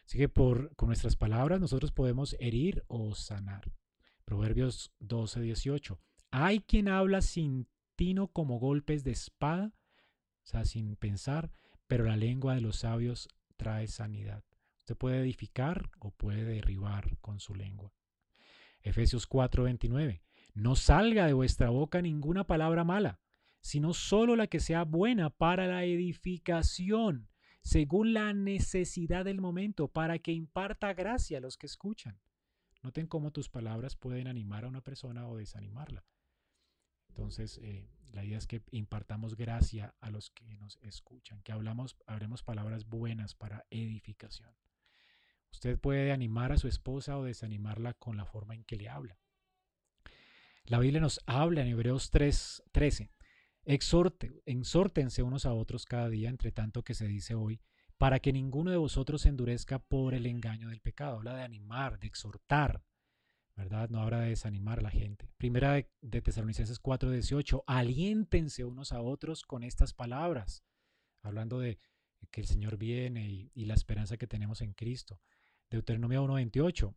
[0.05, 3.71] Así que por, con nuestras palabras nosotros podemos herir o sanar.
[4.25, 5.99] Proverbios 12, 18.
[6.31, 9.73] Hay quien habla sin tino como golpes de espada,
[10.43, 11.51] o sea, sin pensar,
[11.91, 13.27] pero la lengua de los sabios
[13.57, 14.45] trae sanidad.
[14.77, 17.91] Usted puede edificar o puede derribar con su lengua.
[18.81, 20.21] Efesios 4:29.
[20.53, 23.19] No salga de vuestra boca ninguna palabra mala,
[23.59, 27.27] sino solo la que sea buena para la edificación,
[27.61, 32.21] según la necesidad del momento, para que imparta gracia a los que escuchan.
[32.83, 36.05] Noten cómo tus palabras pueden animar a una persona o desanimarla.
[37.09, 41.97] Entonces, eh, la idea es que impartamos gracia a los que nos escuchan, que hablamos,
[42.05, 44.53] hablemos palabras buenas para edificación.
[45.51, 49.19] Usted puede animar a su esposa o desanimarla con la forma en que le habla.
[50.65, 53.11] La Biblia nos habla en Hebreos 3, 13.
[53.63, 54.31] Exhorte,
[55.23, 57.61] unos a otros cada día, entre tanto que se dice hoy,
[57.97, 61.17] para que ninguno de vosotros se endurezca por el engaño del pecado.
[61.17, 62.83] Habla de animar, de exhortar,
[63.55, 63.89] ¿verdad?
[63.89, 65.29] No habla de desanimar a la gente.
[65.37, 70.63] Primera de, de Tesalonicenses 4:18, aliéntense unos a otros con estas palabras,
[71.21, 71.79] hablando de
[72.31, 75.19] que el Señor viene y, y la esperanza que tenemos en Cristo.
[75.69, 76.95] Deuteronomio 1:28,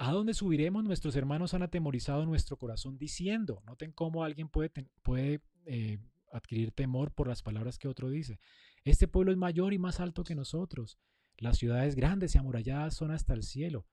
[0.00, 0.84] ¿A dónde subiremos?
[0.84, 4.70] Nuestros hermanos han atemorizado nuestro corazón diciendo, noten cómo alguien puede,
[5.02, 5.98] puede eh,
[6.32, 8.38] adquirir temor por las palabras que otro dice.
[8.84, 10.98] Este pueblo es mayor y más alto que nosotros.
[11.36, 13.86] Las ciudades grandes y amuralladas son hasta el cielo.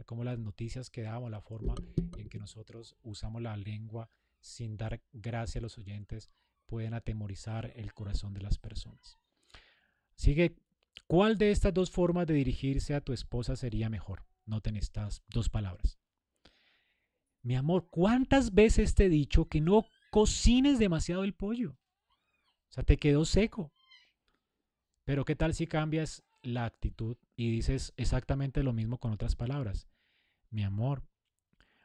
[0.00, 1.74] O sea, como las noticias que damos, la forma
[2.16, 4.08] en que nosotros usamos la lengua
[4.40, 6.30] sin dar gracia a los oyentes,
[6.64, 9.18] pueden atemorizar el corazón de las personas.
[10.14, 10.56] Sigue,
[11.06, 14.24] ¿cuál de estas dos formas de dirigirse a tu esposa sería mejor?
[14.46, 15.98] Noten estas dos palabras.
[17.42, 21.72] Mi amor, ¿cuántas veces te he dicho que no cocines demasiado el pollo?
[21.72, 23.70] O sea, te quedó seco.
[25.04, 29.88] Pero ¿qué tal si cambias la actitud y dices exactamente lo mismo con otras palabras?
[30.50, 31.04] Mi amor,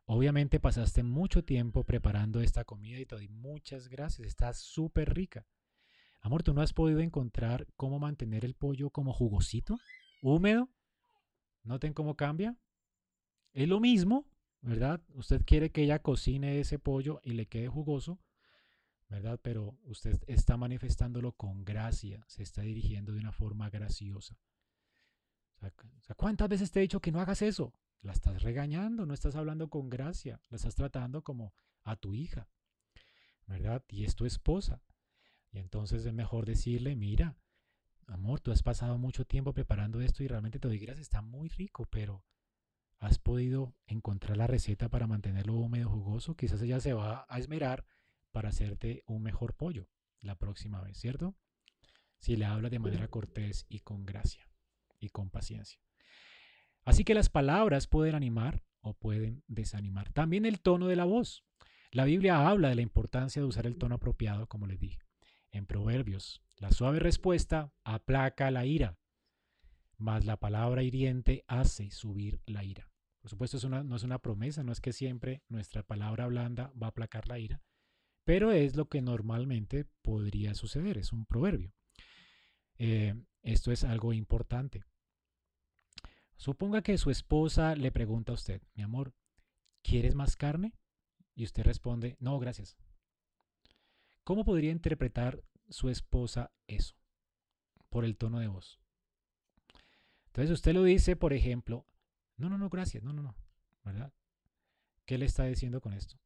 [0.06, 4.28] obviamente pasaste mucho tiempo preparando esta comida y te doy muchas gracias.
[4.28, 5.46] Está súper rica.
[6.22, 9.78] Amor, ¿tú no has podido encontrar cómo mantener el pollo como jugosito,
[10.22, 10.70] húmedo?
[11.64, 12.58] Noten cómo cambia.
[13.54, 14.28] Es lo mismo,
[14.62, 15.02] ¿verdad?
[15.14, 18.20] Usted quiere que ella cocine ese pollo y le quede jugoso,
[19.10, 19.40] ¿verdad?
[19.42, 24.38] Pero usted está manifestándolo con gracia, se está dirigiendo de una forma graciosa.
[26.18, 27.74] ¿cuántas veces te he dicho que no hagas eso?
[28.06, 31.54] la estás regañando, no estás hablando con gracia, la estás tratando como
[31.84, 32.48] a tu hija,
[33.48, 33.84] ¿verdad?
[33.90, 34.82] Y es tu esposa.
[35.52, 37.36] Y entonces es mejor decirle, mira,
[38.08, 41.50] amor, tú has pasado mucho tiempo preparando esto y realmente te doy gracias, está muy
[41.50, 42.24] rico, pero
[43.00, 47.86] has podido encontrar la receta para mantenerlo húmedo, jugoso, quizás ella se va a esmerar
[48.36, 49.88] para hacerte un mejor pollo
[50.20, 51.38] la próxima vez, ¿cierto?
[52.20, 54.50] Si le hablas de manera cortés y con gracia
[55.00, 55.80] y con paciencia.
[56.84, 60.12] Así que las palabras pueden animar o pueden desanimar.
[60.12, 61.46] También el tono de la voz.
[61.92, 65.00] La Biblia habla de la importancia de usar el tono apropiado, como les dije.
[65.52, 69.00] En Proverbios, la suave respuesta aplaca la ira,
[69.98, 72.92] mas la palabra hiriente hace subir la ira.
[73.22, 76.90] Por supuesto, no es una promesa, no es que siempre nuestra palabra blanda va a
[76.90, 77.62] aplacar la ira,
[78.26, 81.72] pero es lo que normalmente podría suceder, es un proverbio.
[82.78, 83.14] Eh,
[83.44, 84.84] esto es algo importante.
[86.36, 89.14] Suponga que su esposa le pregunta a usted, mi amor,
[89.84, 90.74] ¿quieres más carne?
[91.36, 92.76] Y usted responde, no, gracias.
[94.24, 96.96] ¿Cómo podría interpretar su esposa eso?
[97.90, 98.80] Por el tono de voz.
[100.28, 101.86] Entonces usted lo dice, por ejemplo,
[102.38, 103.36] no, no, no, gracias, no, no, no,
[103.84, 104.12] ¿verdad?
[105.06, 106.18] ¿Qué le está diciendo con esto?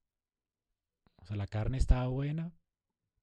[1.29, 2.51] Sea, la carne está buena,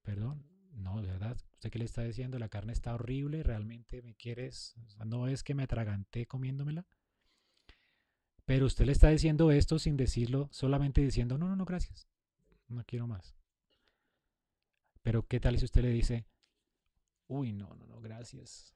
[0.03, 2.39] perdón, no, verdad, ¿usted qué le está diciendo?
[2.39, 6.87] La carne está horrible, realmente me quieres, no es que me atraganté comiéndomela.
[8.45, 12.07] Pero usted le está diciendo esto sin decirlo, solamente diciendo, no, no, no, gracias,
[12.69, 13.35] no quiero más.
[15.03, 16.29] Pero ¿qué tal si usted le dice,
[17.27, 18.73] uy, no, no, no, gracias,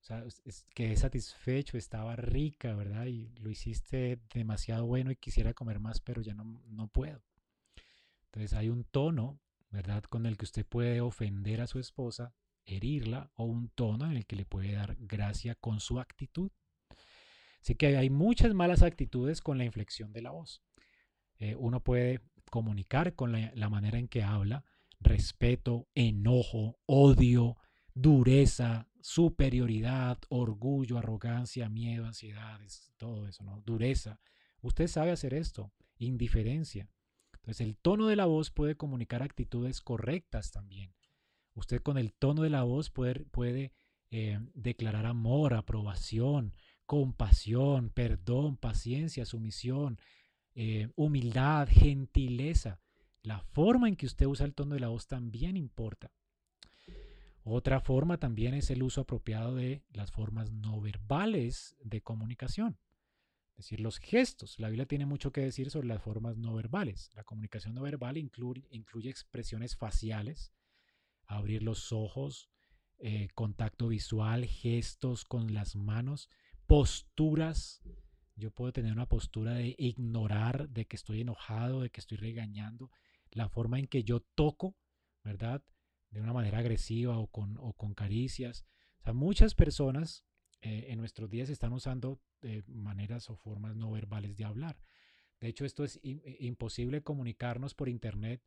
[0.00, 3.06] o sea, es, quedé satisfecho, estaba rica, ¿verdad?
[3.06, 7.22] Y lo hiciste demasiado bueno y quisiera comer más, pero ya no, no puedo.
[8.32, 9.38] Entonces hay un tono,
[9.70, 10.04] ¿verdad?
[10.04, 14.24] Con el que usted puede ofender a su esposa, herirla, o un tono en el
[14.24, 16.50] que le puede dar gracia con su actitud.
[17.60, 20.62] Así que hay muchas malas actitudes con la inflexión de la voz.
[21.36, 22.20] Eh, uno puede
[22.50, 24.64] comunicar con la, la manera en que habla,
[24.98, 27.58] respeto, enojo, odio,
[27.92, 33.60] dureza, superioridad, orgullo, arrogancia, miedo, ansiedades, todo eso, ¿no?
[33.60, 34.20] Dureza.
[34.62, 36.88] Usted sabe hacer esto, indiferencia.
[37.42, 40.94] Entonces el tono de la voz puede comunicar actitudes correctas también.
[41.54, 43.72] Usted con el tono de la voz puede, puede
[44.10, 46.54] eh, declarar amor, aprobación,
[46.86, 49.98] compasión, perdón, paciencia, sumisión,
[50.54, 52.80] eh, humildad, gentileza.
[53.22, 56.12] La forma en que usted usa el tono de la voz también importa.
[57.44, 62.78] Otra forma también es el uso apropiado de las formas no verbales de comunicación.
[63.62, 64.58] Decir, los gestos.
[64.58, 67.10] La Biblia tiene mucho que decir sobre las formas no verbales.
[67.14, 70.52] La comunicación no verbal incluye, expresiones faciales,
[71.26, 72.50] abrir los ojos,
[72.98, 76.28] eh, contacto visual, gestos con las manos,
[76.66, 77.80] posturas.
[78.34, 82.90] Yo puedo tener una postura de ignorar, de que estoy enojado, de que estoy regañando.
[83.30, 84.76] La forma en que yo toco,
[85.22, 85.62] ¿verdad?
[86.12, 88.64] de una manera agresiva o con, caricias.
[89.04, 90.24] O muchas personas
[90.60, 94.82] eh, en nuestros días están usando eh, maneras o formas no verbales de hablar.
[95.40, 98.42] De hecho, esto es eh, imposible comunicarnos por internet.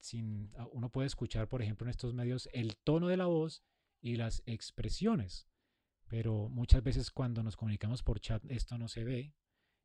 [0.00, 3.62] sin, ah, uno puede escuchar, por ejemplo, en estos medios el tono de la voz
[4.00, 5.48] y las expresiones.
[6.08, 9.34] Pero muchas veces cuando nos comunicamos por chat esto no se ve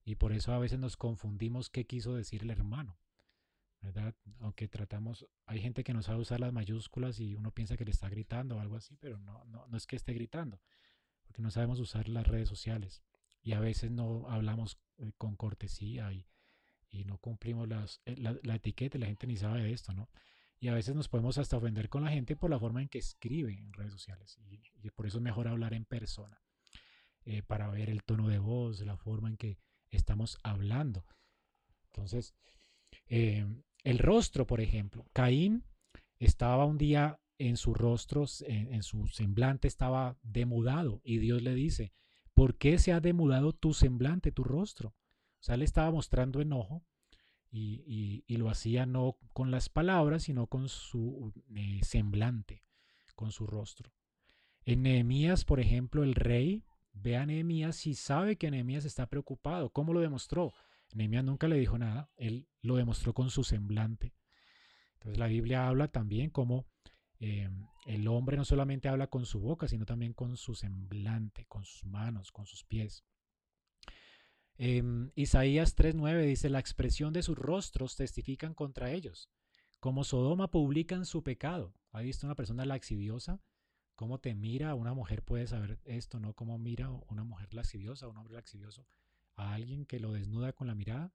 [0.05, 2.97] y por eso a veces nos confundimos qué quiso decir el hermano.
[3.83, 4.15] ¿verdad?
[4.39, 7.91] Aunque tratamos, hay gente que no sabe usar las mayúsculas y uno piensa que le
[7.91, 10.61] está gritando o algo así, pero no, no, no es que esté gritando,
[11.33, 13.01] porque no sabemos usar las redes sociales
[13.41, 16.27] y a veces no hablamos eh, con cortesía y,
[17.05, 20.11] no cumplimos eh, la, la, etiqueta la gente ni sabe de esto, ¿no?
[20.59, 22.99] Y a veces nos podemos hasta ofender con la gente por la forma en que
[22.99, 26.39] escribe en redes sociales y, por eso es mejor hablar en persona,
[27.25, 29.57] eh, para ver el tono de voz, la forma en que
[29.89, 31.03] estamos hablando.
[31.87, 32.35] Entonces,
[33.07, 35.07] el rostro, por ejemplo.
[35.13, 35.65] Caín
[36.19, 41.93] estaba un día en su rostro, en, su semblante estaba demudado y Dios le dice,
[42.33, 44.89] ¿por qué se ha demudado tu semblante, tu rostro?
[44.89, 46.83] O sea, él estaba mostrando enojo
[47.51, 52.63] y, lo hacía no con las palabras, sino con su eh, semblante,
[53.15, 53.93] con su rostro.
[54.65, 56.63] En Nehemías, por ejemplo, el rey
[56.93, 59.69] ve a Nehemías y sabe que Nehemías está preocupado.
[59.71, 60.53] ¿Cómo lo demostró?
[60.93, 64.15] Nehemías nunca le dijo nada, él lo demostró con su semblante.
[64.93, 66.65] Entonces la Biblia habla también como
[67.25, 67.49] eh,
[67.85, 71.85] el hombre no solamente habla con su boca, sino también con su semblante, con sus
[71.85, 73.03] manos, con sus pies.
[74.57, 74.83] Eh,
[75.15, 79.29] Isaías 3.9 dice, la expresión de sus rostros testifican contra ellos.
[79.79, 81.73] Como Sodoma publican su pecado.
[81.91, 83.41] ¿Ha visto una persona laxiviosa?
[83.95, 86.33] cómo te mira una mujer puede saber esto, ¿no?
[86.33, 88.85] Cómo mira una mujer laxiviosa, un hombre laxivioso
[89.35, 91.13] a alguien que lo desnuda con la mirada.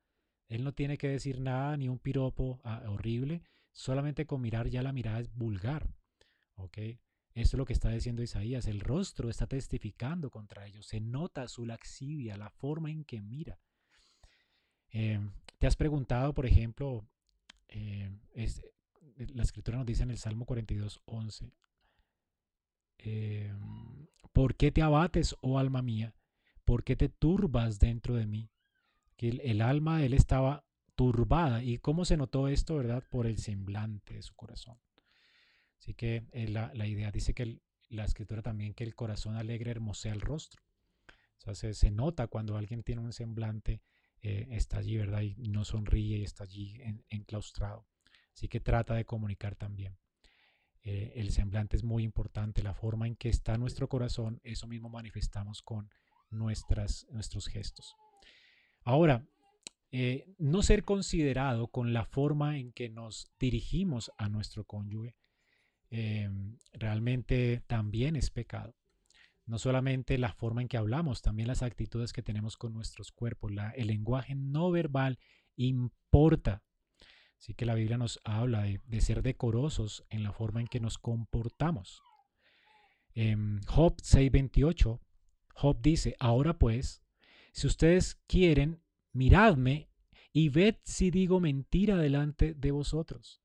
[0.48, 3.42] Él no tiene que decir nada, ni un piropo ah, horrible,
[3.72, 5.90] solamente con mirar ya la mirada es vulgar.
[6.56, 6.78] ¿Ok?
[7.34, 8.66] Esto es lo que está diciendo Isaías.
[8.66, 10.86] El rostro está testificando contra ellos.
[10.86, 13.60] Se nota su laxivia, la forma en que mira.
[14.90, 17.06] Em, ¿Te has preguntado, por ejemplo,
[17.68, 18.20] em,
[19.34, 21.52] la escritura nos dice en el Salmo 42, 11,
[22.98, 26.14] em, ¿por qué te abates, oh alma mía?
[26.64, 28.50] ¿Por qué te turbas dentro de mí?
[29.16, 30.64] Que el, alma de él estaba
[30.98, 31.62] turbada.
[31.62, 33.04] ¿Y cómo se notó esto, verdad?
[33.08, 34.80] Por el semblante de su corazón.
[35.78, 40.12] Así que eh, la, idea dice que la escritura también que el corazón alegre hermosea
[40.12, 40.60] el rostro.
[41.46, 43.80] O sea, se, nota cuando alguien tiene un semblante,
[44.22, 45.20] eh, está allí, ¿verdad?
[45.20, 47.86] Y no sonríe y está allí enclaustrado.
[48.34, 49.96] Así que trata de comunicar también.
[50.82, 54.88] Eh, el semblante es muy importante, la forma en que está nuestro corazón, eso mismo
[54.88, 55.90] manifestamos con
[56.28, 57.94] nuestras, nuestros gestos.
[58.82, 59.24] Ahora,
[59.90, 65.16] eh, no ser considerado con la forma en que nos dirigimos a nuestro cónyuge
[65.90, 68.74] em, realmente también es pecado.
[69.46, 73.50] No solamente la forma en que hablamos, también las actitudes que tenemos con nuestros cuerpos.
[73.76, 75.18] el lenguaje no verbal
[75.56, 76.62] importa.
[77.38, 80.98] Así que la Biblia nos habla de, ser decorosos en la forma en que nos
[80.98, 82.02] comportamos.
[83.14, 85.00] En Job 6:28
[85.54, 87.02] Job dice, ahora pues,
[87.52, 88.80] si ustedes quieren,
[89.18, 89.90] miradme
[90.32, 93.42] y ved si digo mentira delante de vosotros.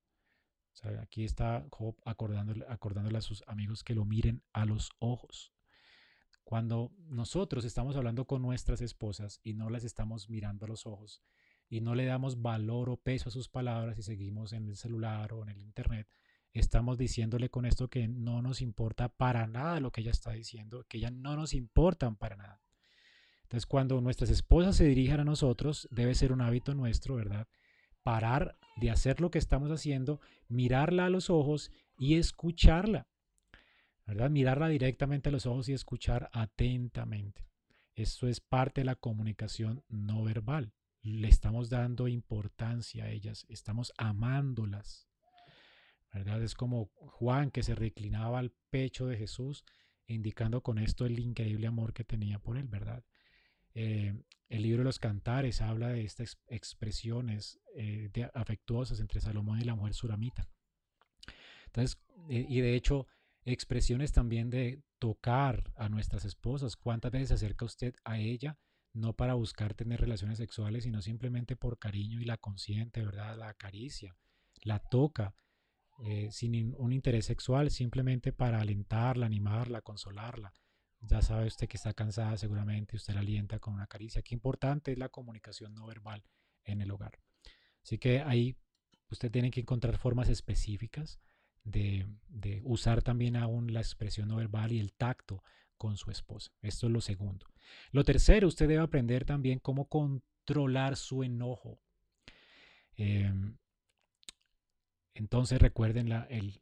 [1.01, 5.51] aquí está Job acordándole, acordándole a sus amigos que lo miren a los ojos.
[6.43, 11.23] Cuando nosotros estamos hablando con nuestras esposas y no las estamos mirando a los ojos
[11.69, 15.33] y no le damos valor o peso a sus palabras y seguimos en el celular
[15.33, 16.07] o en el internet,
[16.51, 20.85] estamos diciéndole con esto que no nos importa para nada lo que ella está diciendo,
[20.87, 22.62] que ya no nos importan para nada.
[23.53, 27.47] Entonces, cuando nuestras esposas se dirijan a nosotros, debe ser un hábito nuestro, ¿verdad?
[28.01, 33.07] Parar de hacer lo que estamos haciendo, mirarla a los ojos y escucharla,
[34.07, 34.31] ¿verdad?
[34.31, 37.47] Mirarla directamente a los ojos y escuchar atentamente.
[37.93, 40.73] Esto es parte de la comunicación no verbal.
[41.03, 45.07] Le estamos dando importancia a ellas, estamos amándolas.
[46.41, 49.63] Es como Juan que se reclinaba al pecho de Jesús,
[50.07, 53.03] indicando con esto el increíble amor que tenía por él, ¿verdad?
[53.75, 54.13] Eh,
[54.49, 59.75] el libro de los cantares habla de estas expresiones eh, afectuosas entre Salomón y la
[59.75, 60.47] mujer suramita.
[61.65, 61.99] Entonces,
[62.29, 63.07] eh, y de hecho,
[63.45, 66.75] expresiones también de tocar a nuestras esposas.
[66.75, 68.59] ¿Cuántas veces se acerca usted a ella?
[68.93, 73.35] No para buscar tener relaciones sexuales, sino simplemente por cariño y la consiente, ¿verdad?
[73.35, 74.15] La acaricia,
[74.61, 75.35] la toca,
[76.29, 80.53] sin un interés sexual, simplemente para alentarla, animarla, consolarla.
[81.05, 84.21] Ya sabe usted que está cansada seguramente, usted la alienta con una caricia.
[84.21, 86.23] Qué importante es la comunicación no verbal
[86.63, 87.19] en el hogar.
[87.83, 88.55] Así que ahí
[89.09, 91.19] usted tiene que encontrar formas específicas
[91.63, 95.43] de, de usar también aún la expresión no verbal y el tacto
[95.77, 96.51] con su esposa.
[96.61, 97.45] Esto es lo segundo.
[97.91, 101.81] Lo tercero, usted debe aprender también cómo controlar su enojo.
[102.95, 103.31] Eh,
[105.13, 106.61] entonces recuerden el,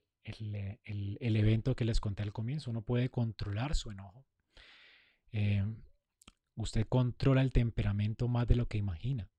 [1.19, 2.71] evento que les conté al comienzo.
[2.71, 4.25] Uno puede controlar su enojo.
[5.31, 5.65] Eh,
[6.55, 9.29] usted controla el temperamento más de lo que imagina.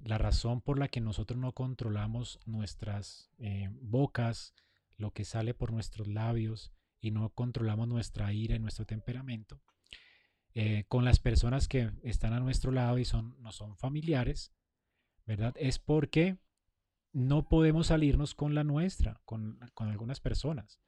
[0.00, 4.54] La razón por la que nosotros no controlamos nuestras eh, bocas,
[4.96, 9.60] lo que sale por nuestros labios y no controlamos nuestra ira y nuestro temperamento,
[10.54, 14.52] eh, con las personas que están a nuestro lado y son, no son familiares,
[15.26, 15.54] ¿verdad?
[15.58, 16.38] Es porque
[17.12, 20.80] no podemos salirnos con la nuestra, con, algunas personas.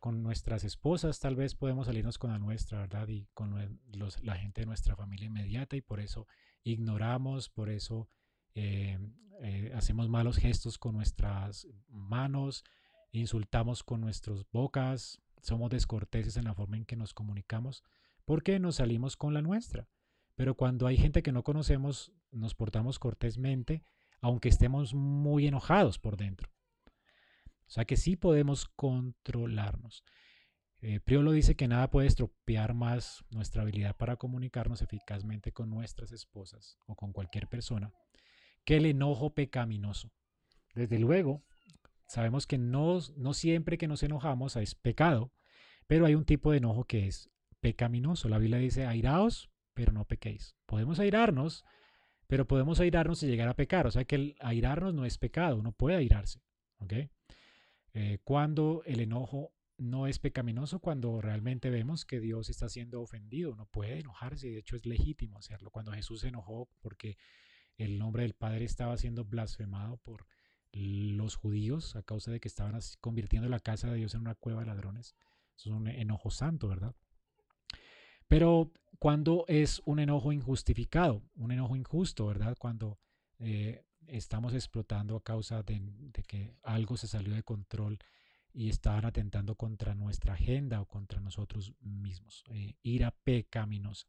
[0.00, 3.08] Con nuestras esposas tal vez podemos salirnos con la nuestra, ¿verdad?
[3.08, 3.80] Y con
[4.22, 6.26] la gente de nuestra familia inmediata y por eso
[6.62, 8.08] ignoramos, por eso
[8.54, 8.98] eh,
[9.40, 12.64] eh, hacemos malos gestos con nuestras manos,
[13.12, 17.82] insultamos con nuestras bocas, somos descorteses en la forma en que nos comunicamos,
[18.26, 19.88] porque nos salimos con la nuestra.
[20.34, 23.82] Pero cuando hay gente que no conocemos, nos portamos cortésmente
[24.20, 26.50] aunque estemos muy enojados por dentro.
[27.68, 30.02] O sea que sí podemos controlarnos.
[30.80, 36.12] Eh, Priolo dice que nada puede estropear más nuestra habilidad para comunicarnos eficazmente con nuestras
[36.12, 37.92] esposas o con cualquier persona
[38.64, 40.10] que el enojo pecaminoso.
[40.74, 41.42] Desde luego,
[42.06, 45.32] sabemos que no, no siempre que nos enojamos es pecado,
[45.86, 48.28] pero hay un tipo de enojo que es pecaminoso.
[48.28, 50.56] La Biblia dice, airaos, pero no pequéis.
[50.66, 51.64] Podemos airarnos,
[52.28, 53.86] pero podemos airarnos y llegar a pecar.
[53.86, 56.40] O sea que el airarnos no es pecado, uno puede airarse.
[56.78, 57.10] ¿okay?
[58.00, 63.56] Eh, cuando el enojo no es pecaminoso cuando realmente vemos que Dios está siendo ofendido.
[63.56, 65.72] No puede enojarse, de hecho es legítimo hacerlo.
[65.72, 67.18] Cuando Jesús se enojó porque
[67.76, 70.26] el nombre del Padre estaba siendo blasfemado por
[70.70, 74.60] los judíos a causa de que estaban convirtiendo la casa de Dios en una cueva
[74.60, 75.16] de ladrones.
[75.56, 76.94] Eso es un enojo santo, ¿verdad?
[78.28, 78.70] Pero
[79.00, 82.54] cuando es un enojo injustificado, un enojo injusto, ¿verdad?
[82.60, 83.00] Cuando
[83.40, 85.80] eh, estamos explotando a causa de,
[86.26, 87.98] que algo se salió de control
[88.52, 92.44] y estaban atentando contra nuestra agenda o contra nosotros mismos.
[92.50, 94.06] Eh, ira pecaminosa.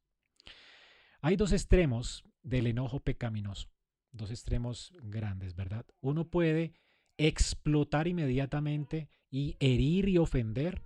[1.21, 3.69] Hay dos extremos del enojo pecaminoso,
[4.11, 5.85] dos extremos grandes, ¿verdad?
[5.99, 6.73] Uno puede
[7.17, 10.81] explotar inmediatamente y herir y ofender,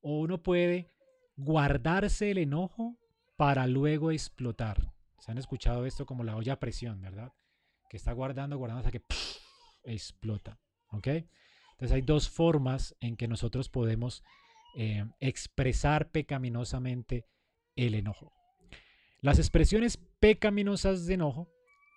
[0.00, 0.92] o uno puede
[1.36, 2.98] guardarse el enojo
[3.36, 4.92] para luego explotar.
[5.18, 7.32] Se han escuchado esto como la olla a presión, ¿verdad?
[7.88, 9.04] Que está guardando, guardando hasta que
[9.84, 10.58] explota.
[10.90, 11.06] ¿Ok?
[11.06, 14.22] Entonces hay dos formas en que nosotros podemos
[14.76, 17.24] eh, expresar pecaminosamente
[17.76, 18.32] el enojo.
[19.20, 21.48] Las expresiones pecaminosas de enojo,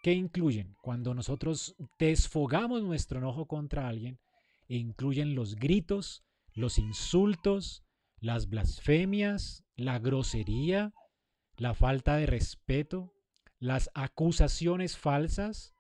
[0.03, 4.19] que incluyen cuando nosotros desfogamos nuestro enojo contra alguien,
[4.67, 6.23] incluyen los gritos,
[6.53, 7.83] los insultos,
[8.19, 10.93] las blasfemias, la grosería,
[11.57, 13.13] la falta de respeto,
[13.59, 15.73] las acusaciones falsas,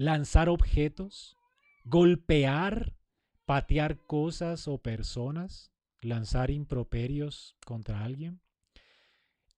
[0.00, 1.36] lanzar objetos,
[1.84, 2.96] golpear,
[3.44, 8.40] patear cosas o personas, lanzar improperios contra alguien.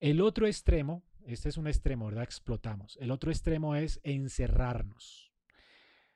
[0.01, 2.25] El otro extremo, este es un extremo, ¿verdad?
[2.25, 2.97] Explotamos.
[2.99, 5.31] El otro extremo es encerrarnos.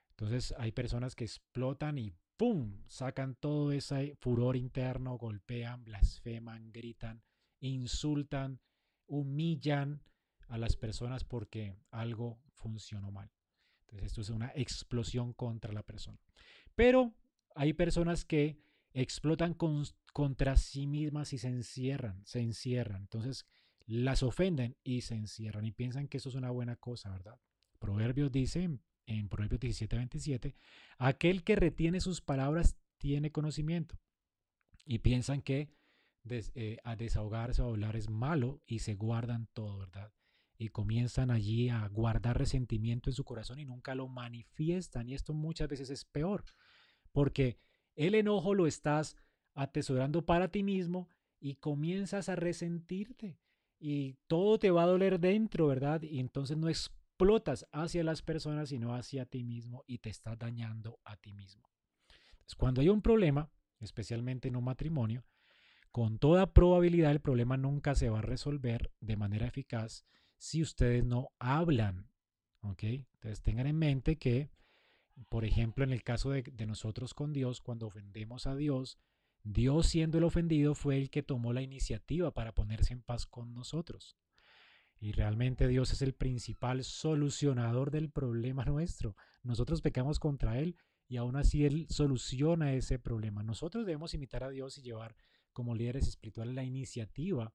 [0.10, 2.84] Entonces hay personas que explotan y ¡pum!
[2.90, 7.24] Sacan todo ese furor interno, golpean, blasfeman, gritan,
[7.62, 8.60] insultan,
[9.06, 10.04] humillan
[10.50, 13.32] a las personas porque algo funcionó mal.
[13.88, 16.20] Entonces esto es una explosión contra la persona.
[16.76, 17.14] Pero
[17.56, 18.60] hay personas que
[18.94, 19.56] explotan
[20.14, 23.02] contra sí mismas y se encierran, se encierran.
[23.02, 23.46] Entonces
[23.86, 27.40] las ofenden y se encierran y piensan que eso es una buena cosa, ¿verdad?
[27.80, 28.70] Proverbios dice
[29.06, 30.56] en Proverbios 17, 27,
[30.98, 33.98] aquel que retiene sus palabras tiene conocimiento.
[34.86, 35.70] Y piensan que
[36.30, 40.12] eh, a desahogarse o hablar es malo y se guardan todo, ¿verdad?
[40.58, 45.08] Y comienzan allí a guardar resentimiento en su corazón y nunca lo manifiestan.
[45.08, 46.44] Y esto muchas veces es peor,
[47.12, 47.60] porque
[47.96, 49.16] el enojo lo estás
[49.54, 53.40] atesorando para ti mismo y comienzas a resentirte
[53.80, 56.02] y todo te va a doler dentro, ¿verdad?
[56.02, 61.00] Y entonces no explotas hacia las personas, sino hacia ti mismo y te estás dañando
[61.04, 61.70] a ti mismo.
[62.32, 65.26] Entonces, cuando hay un problema, especialmente en un matrimonio,
[65.92, 70.06] con toda probabilidad el problema nunca se va a resolver de manera eficaz
[70.38, 72.10] si ustedes no hablan.
[72.62, 72.84] ¿Ok?
[72.84, 74.50] Entonces tengan en mente que,
[75.30, 78.98] por ejemplo, en el caso de, de nosotros con Dios, cuando ofendemos a Dios,
[79.44, 83.54] Dios siendo el ofendido fue el que tomó la iniciativa para ponerse en paz con
[83.54, 84.18] nosotros.
[85.00, 89.16] Y realmente Dios es el principal solucionador del problema nuestro.
[89.44, 90.76] Nosotros pecamos contra Él
[91.08, 93.44] y aún así Él soluciona ese problema.
[93.44, 95.16] Nosotros debemos imitar a Dios y llevar
[95.54, 97.54] como líderes espirituales la iniciativa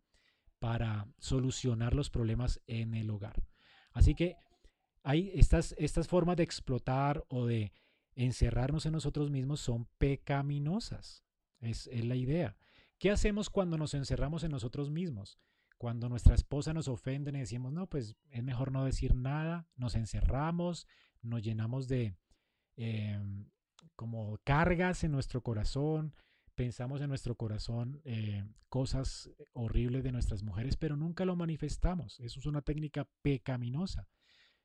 [0.62, 3.42] para solucionar los problemas en el hogar.
[3.90, 4.36] Así que
[5.02, 7.72] hay estas, estas formas de explotar o de
[8.14, 11.24] encerrarnos en nosotros mismos son pecaminosas.
[11.58, 12.56] Es, es la idea.
[13.00, 15.36] ¿Qué hacemos cuando nos encerramos en nosotros mismos?
[15.78, 19.96] Cuando nuestra esposa nos ofende y decimos, no, pues es mejor no decir nada, nos
[19.96, 20.86] encerramos,
[21.22, 22.14] nos llenamos de
[22.76, 23.50] em,
[23.96, 26.14] como cargas en nuestro corazón,
[26.54, 32.20] pensamos en nuestro corazón eh, cosas horribles de nuestras mujeres, pero nunca lo manifestamos.
[32.20, 34.08] Eso es una técnica pecaminosa.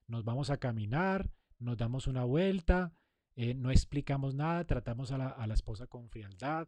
[0.08, 1.30] Nos vamos a caminar,
[1.60, 2.94] nos damos una vuelta,
[3.36, 6.68] eh, no explicamos nada, tratamos a la, a la esposa con frialdad,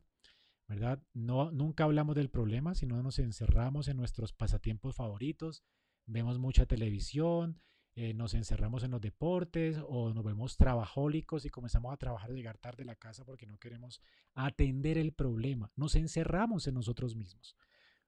[0.68, 1.02] ¿verdad?
[1.14, 5.64] No, nunca hablamos del problema, sino nos encerramos en nuestros pasatiempos favoritos,
[6.06, 7.60] vemos mucha televisión,
[7.96, 12.58] eh, nos encerramos en los deportes o nos vemos trabajólicos y comenzamos a trabajar, llegar
[12.58, 14.02] tarde a la casa porque no queremos
[14.34, 15.72] atender el problema.
[15.76, 17.56] Nos encerramos en nosotros mismos.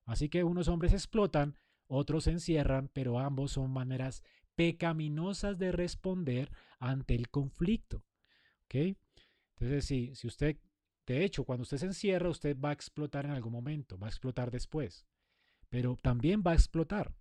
[0.05, 1.57] Así que unos hombres explotan,
[1.87, 4.23] otros se encierran, pero ambos son maneras
[4.55, 8.03] pecaminosas de responder ante el conflicto.
[8.65, 8.95] ¿Ok?
[9.55, 10.57] Entonces, si, si usted
[11.11, 14.09] de hecho, cuando usted se encierra, usted va a explotar en algún momento, va a
[14.09, 15.05] explotar después,
[15.69, 17.13] pero también va a explotar.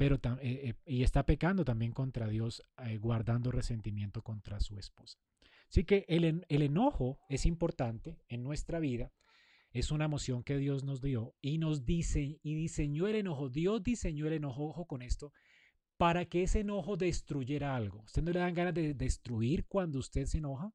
[0.00, 5.18] Pero, eh, eh, y está pecando también contra Dios, eh, guardando resentimiento contra su esposa.
[5.68, 9.12] Así que el, el enojo es importante en nuestra vida,
[9.72, 13.50] es una emoción que Dios nos dio y nos dice y diseñó el enojo.
[13.50, 15.34] Dios diseñó el enojo, ojo con esto,
[15.98, 18.00] para que ese enojo destruyera algo.
[18.04, 20.72] ¿Usted no le dan ganas de destruir cuando usted se enoja?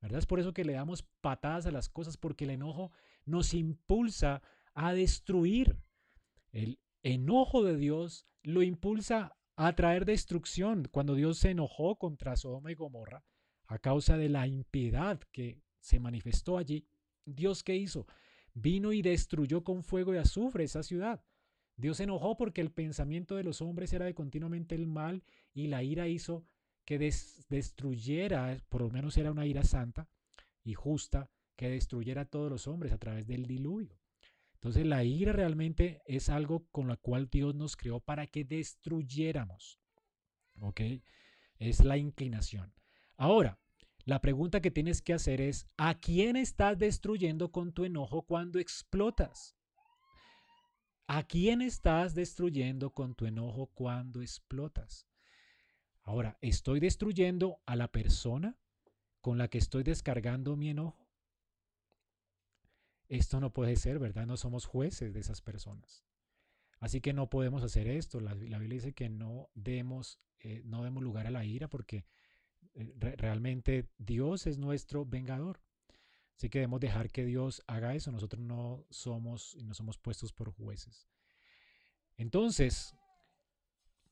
[0.00, 0.20] ¿verdad?
[0.20, 2.92] Es por eso que le damos patadas a las cosas, porque el enojo
[3.24, 4.42] nos impulsa
[4.74, 5.76] a destruir.
[6.52, 10.88] El enojo de Dios lo impulsa a traer destrucción.
[10.90, 13.24] Cuando Dios se enojó contra Sodoma y Gomorra
[13.66, 16.88] a causa de la impiedad que se manifestó allí,
[17.24, 18.06] Dios qué hizo?
[18.54, 21.24] Vino y destruyó con fuego y azufre esa ciudad.
[21.76, 25.66] Dios se enojó porque el pensamiento de los hombres era de continuamente el mal y
[25.66, 26.46] la ira hizo
[26.84, 30.08] que destruyera, por lo menos era una ira santa
[30.62, 33.98] y justa, que destruyera a todos los hombres a través del diluvio.
[34.64, 39.78] Entonces la ira realmente es algo con la cual Dios nos creó para que destruyéramos.
[40.58, 40.80] ¿Ok?
[41.58, 42.72] Es la inclinación.
[43.18, 43.60] Ahora,
[44.06, 48.58] la pregunta que tienes que hacer es, ¿a quién estás destruyendo con tu enojo cuando
[48.58, 49.54] explotas?
[51.08, 55.06] ¿A quién estás destruyendo con tu enojo cuando explotas?
[56.00, 58.56] Ahora, ¿estoy destruyendo a la persona
[59.20, 61.03] con la que estoy descargando mi enojo?
[63.08, 64.26] Esto no puede ser, ¿verdad?
[64.26, 66.04] No somos jueces de esas personas.
[66.80, 68.20] Así que no podemos hacer esto.
[68.20, 72.04] La, Biblia dice que no demos, eh, no demos lugar a la ira porque
[72.74, 75.60] eh, realmente Dios es nuestro vengador.
[76.36, 78.10] Así que debemos dejar que Dios haga eso.
[78.10, 81.08] Nosotros no somos y no somos puestos por jueces.
[82.16, 82.94] Entonces,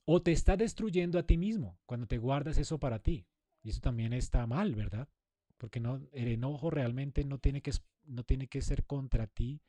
[0.04, 3.26] o te está destruyendo a ti mismo cuando te guardas eso para ti.
[3.62, 5.08] Y eso también está mal, ¿verdad?
[5.56, 7.72] Porque no, el enojo realmente no tiene que,
[8.04, 9.62] no tiene que ser contra ti,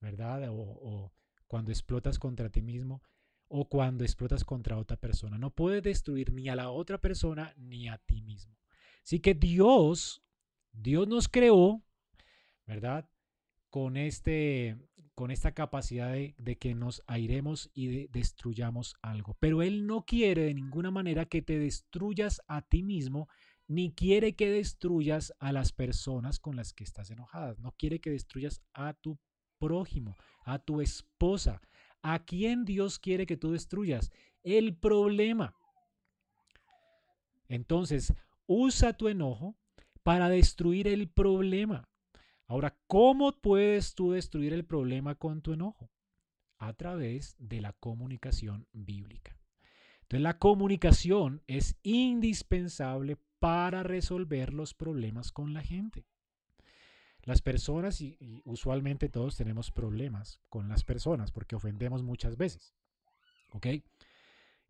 [0.00, 0.48] ¿verdad?
[0.50, 1.12] O,
[1.46, 3.02] cuando explotas contra ti mismo
[3.48, 5.36] o cuando explotas contra otra persona.
[5.36, 8.56] No puedes destruir ni a la otra persona ni a ti mismo.
[9.02, 10.22] Así que Dios
[10.72, 11.82] Dios nos creó,
[12.66, 13.08] ¿verdad?
[13.70, 14.76] Con, este,
[15.14, 19.36] con esta capacidad de, que nos airemos y destruyamos algo.
[19.38, 23.28] Pero Él no quiere de ninguna manera que te destruyas a ti mismo,
[23.66, 27.58] ni quiere que destruyas a las personas con las que estás enojadas.
[27.58, 29.18] No quiere que destruyas a tu
[29.58, 31.60] prójimo, a tu esposa.
[32.02, 34.10] ¿A quién Dios quiere que tú destruyas?
[34.42, 35.54] El problema.
[37.48, 38.12] Entonces,
[38.46, 39.56] usa tu enojo
[40.02, 41.88] para destruir el problema.
[42.46, 45.90] Ahora, ¿cómo puedes tú destruir el problema con tu enojo?
[46.58, 49.38] A través de la comunicación bíblica.
[50.02, 56.06] Entonces, la comunicación es indispensable para resolver los problemas con la gente.
[57.24, 62.72] Las personas, y, usualmente todos tenemos problemas con las personas porque ofendemos muchas veces.
[63.50, 63.66] ¿Ok?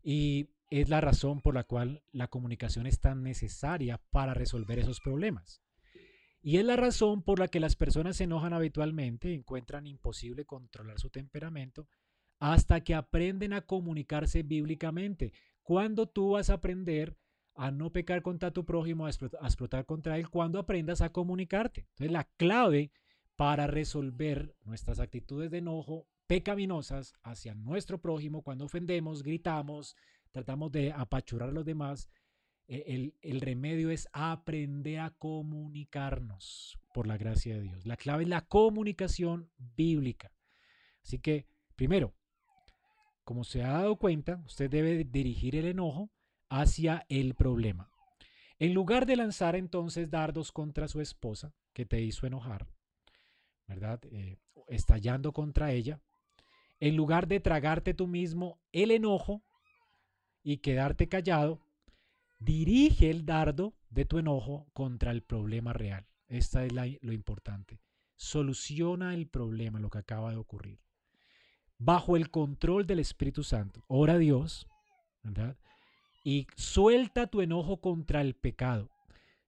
[0.01, 4.99] Y es la razón por la cual la comunicación es tan necesaria para resolver esos
[5.01, 5.61] problemas.
[6.41, 10.99] Y es la razón por la que las personas se enojan habitualmente, encuentran imposible controlar
[10.99, 11.87] su temperamento,
[12.39, 15.31] hasta que aprenden a comunicarse bíblicamente.
[15.61, 17.15] Cuando tú vas a aprender
[17.55, 21.81] a no pecar contra tu prójimo, a explotar, contra él, cuando aprendas a comunicarte.
[21.81, 22.91] Entonces la clave
[23.35, 29.95] para resolver nuestras actitudes de enojo pecaminosas hacia nuestro prójimo, cuando ofendemos, gritamos,
[30.31, 32.09] tratamos de apachurar a los demás,
[32.67, 37.85] eh, el, remedio es aprender a comunicarnos por la gracia de Dios.
[37.85, 40.31] La clave es la comunicación bíblica.
[41.03, 41.45] Así que,
[41.75, 42.13] primero,
[43.23, 46.09] como se ha dado cuenta, usted debe dirigir el enojo
[46.53, 47.89] hacia el problema.
[48.59, 52.67] En lugar de lanzar entonces dardos contra su esposa, que te hizo enojar,
[53.67, 53.99] ¿verdad?
[54.11, 54.37] Eh,
[54.67, 55.99] estallando contra ella,
[56.79, 59.43] en lugar de tragarte tú mismo el enojo,
[60.43, 61.61] y quedarte callado,
[62.39, 66.05] dirige el dardo de tu enojo contra el problema real.
[66.27, 67.79] Esta es lo importante.
[68.15, 70.81] Soluciona el problema, lo que acaba de ocurrir.
[71.77, 73.83] Bajo el control del Espíritu Santo.
[73.87, 74.67] Ora a Dios,
[75.23, 75.57] ¿verdad?
[76.23, 78.89] Y suelta tu enojo contra el pecado,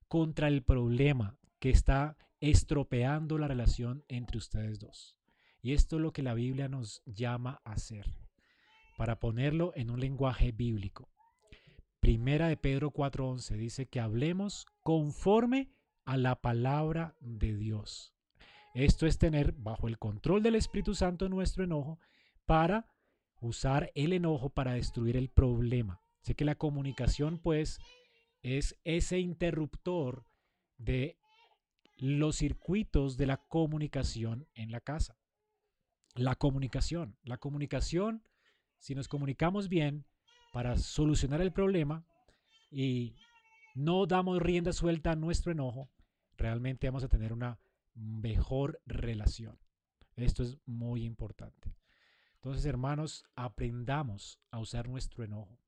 [0.07, 5.17] contra el problema que está estropeando la relación entre ustedes dos.
[5.61, 8.05] Y esto es lo que la Biblia nos llama a hacer
[8.97, 11.09] para ponerlo en un lenguaje bíblico.
[11.99, 15.71] Primera de Pedro 4:11 dice que hablemos conforme
[16.05, 18.13] a la palabra de Dios.
[18.75, 21.99] Esto es tener bajo el control del Espíritu Santo nuestro enojo
[22.45, 22.85] para
[23.39, 26.04] usar el enojo para destruir el problema.
[26.25, 27.77] Sé que la comunicación pues
[28.41, 30.25] es ese interruptor
[30.79, 31.19] de
[31.97, 35.19] los circuitos de la comunicación en la casa.
[36.15, 38.23] La comunicación, la comunicación
[38.79, 40.03] si nos comunicamos bien
[40.51, 42.07] para solucionar el problema
[42.71, 43.13] y
[43.75, 45.91] no damos rienda suelta a nuestro enojo,
[46.37, 47.59] realmente vamos a tener una
[47.93, 49.59] mejor relación.
[50.15, 51.75] Esto es muy importante.
[52.37, 55.59] Entonces, hermanos, aprendamos a usar nuestro enojo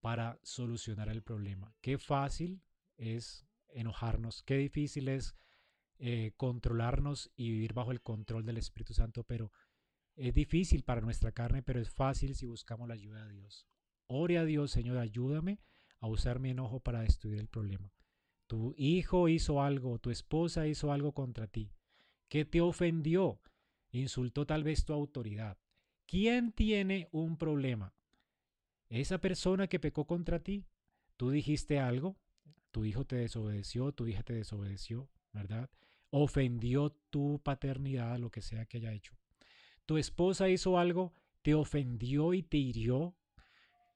[0.00, 1.74] para solucionar el problema.
[1.80, 2.62] Qué fácil
[2.96, 5.34] es enojarnos, qué difícil es
[5.98, 9.52] eh, controlarnos y vivir bajo el control del Espíritu Santo, pero
[10.16, 13.66] es difícil para nuestra carne, pero es fácil si buscamos la ayuda de Dios.
[14.06, 15.60] Ore a Dios, Señor, ayúdame
[16.00, 17.92] a usar mi enojo para destruir el problema.
[18.46, 21.70] Tu hijo hizo algo, tu esposa hizo algo contra ti,
[22.28, 23.40] que te ofendió,
[23.92, 25.58] insultó tal vez tu autoridad.
[26.06, 27.94] ¿Quién tiene un problema?
[28.90, 30.66] Esa persona que pecó contra ti.
[31.16, 32.18] Tú dijiste algo,
[32.70, 35.70] tu hijo te desobedeció, tu hija te desobedeció, ¿verdad?
[36.10, 39.16] Ofendió tu paternidad, lo que sea que haya hecho.
[39.86, 43.16] Tu esposa hizo algo, te ofendió y te hirió,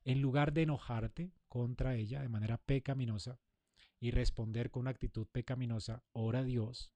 [0.04, 3.40] en lugar de enojarte contra ella de manera pecaminosa
[4.00, 6.92] y responder con una actitud pecaminosa, ora a Dios,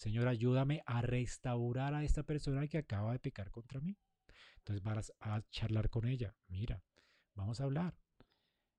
[0.00, 3.98] Señor, ayúdame a restaurar a esta persona que acaba de pecar contra mí.
[4.56, 6.34] Entonces vas a charlar con ella.
[6.48, 6.82] Mira,
[7.40, 7.96] vamos a hablar.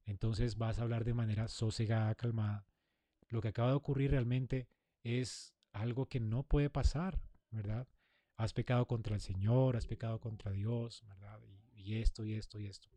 [0.06, 2.66] Entonces vas a hablar de manera sosegada, calmada.
[3.30, 4.68] Lo que acaba de ocurrir realmente
[5.04, 7.88] es algo que no puede pasar, ¿verdad?
[8.38, 11.40] Has pecado contra el Señor, has pecado contra Dios, ¿verdad?
[11.76, 12.90] Y, esto, y esto, y esto.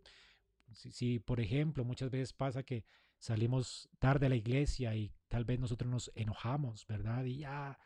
[0.72, 2.84] Si, por ejemplo, muchas veces pasa que
[3.18, 7.24] salimos tarde a la iglesia y tal vez nosotros nos enojamos, ¿verdad?
[7.24, 7.78] Y ya,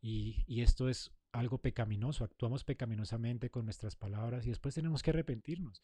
[0.00, 5.82] y, esto es algo pecaminoso, actuamos pecaminosamente con nuestras palabras y después tenemos que arrepentirnos.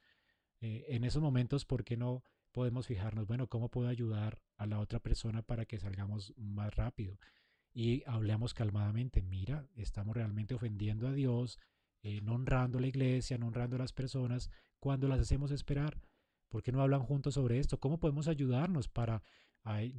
[0.61, 4.81] Eh, en esos momentos, ¿por qué no podemos fijarnos, bueno, cómo puedo ayudar a la
[4.81, 7.19] otra persona para que salgamos más rápido?
[7.73, 11.59] Y hablamos calmadamente, mira, estamos realmente ofendiendo a Dios,
[12.03, 14.51] eh, no honrando la iglesia, no honrando a las personas,
[14.81, 16.01] cuando las hacemos esperar.
[16.49, 17.79] ¿Por qué no hablan juntos sobre esto?
[17.79, 19.23] ¿Cómo podemos ayudarnos para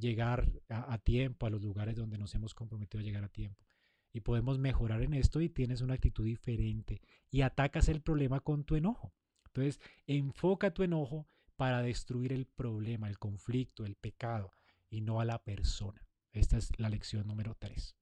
[0.00, 3.64] llegar a, tiempo a los lugares donde nos hemos comprometido a llegar a tiempo?
[4.12, 7.00] Y podemos mejorar en esto y tienes una actitud diferente
[7.30, 9.14] y atacas el problema con tu enojo.
[9.52, 14.52] Entonces, enfoca tu enojo para destruir el problema, el conflicto, el pecado
[14.88, 16.06] y no a la persona.
[16.32, 17.96] Esta es la lección número 3.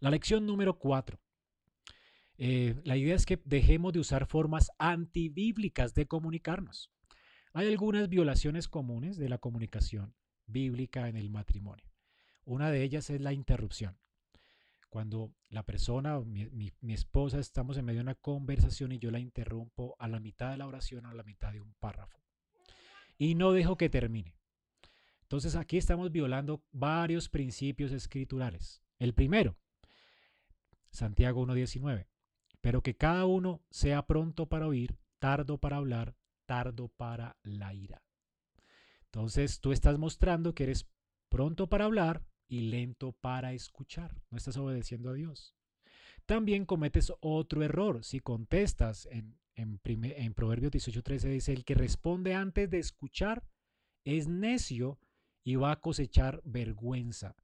[0.00, 1.18] La lección número 4.
[2.36, 6.90] Eh, la idea es que dejemos de usar formas antibíblicas de comunicarnos.
[7.52, 10.14] Hay algunas violaciones comunes de la comunicación
[10.46, 11.90] bíblica en el matrimonio.
[12.44, 13.98] Una de ellas es la interrupción.
[14.88, 16.48] Cuando la persona, mi,
[16.80, 20.50] mi, esposa, estamos en medio de una conversación y yo la interrumpo a la mitad
[20.50, 22.18] de la oración o a la mitad de un párrafo.
[23.18, 24.34] Y no dejo que termine.
[25.22, 28.82] Entonces aquí estamos violando varios principios escriturales.
[28.98, 29.58] El primero,
[30.90, 32.06] Santiago 1.19,
[32.62, 36.16] pero que cada uno sea pronto para oír, tardo para hablar,
[36.46, 38.02] tardo para la ira.
[39.04, 40.88] Entonces tú estás mostrando que eres
[41.28, 44.20] pronto para hablar y lento para escuchar.
[44.30, 45.54] No estás obedeciendo a Dios.
[46.26, 48.02] También cometes otro error.
[48.04, 53.44] Si contestas en, en, en Proverbios 18:13 dice, el que responde antes de escuchar
[54.04, 54.98] es necio
[55.44, 57.36] y va a cosechar vergüenza.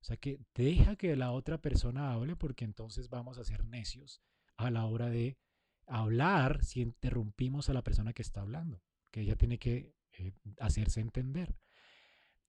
[0.00, 4.20] O sea que deja que la otra persona hable porque entonces vamos a ser necios
[4.56, 5.38] a la hora de
[5.86, 11.00] hablar si interrumpimos a la persona que está hablando, que ella tiene que eh, hacerse
[11.00, 11.56] entender.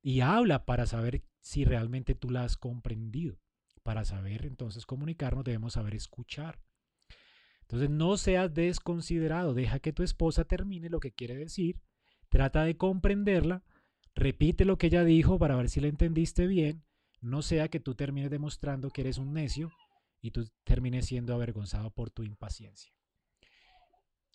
[0.05, 3.39] Y habla para saber si realmente tú la has comprendido.
[3.81, 6.59] Para saber entonces comunicarnos debemos saber escuchar.
[7.61, 11.81] Entonces no seas desconsiderado, deja que tu esposa termine lo que quiere decir,
[12.29, 13.63] trata de comprenderla
[14.15, 16.85] Repite lo que ella dijo para ver si la entendiste bien.
[17.19, 19.71] No sea que tú termines demostrando que eres un necio
[20.21, 22.93] y tú termines siendo avergonzado por tu impaciencia.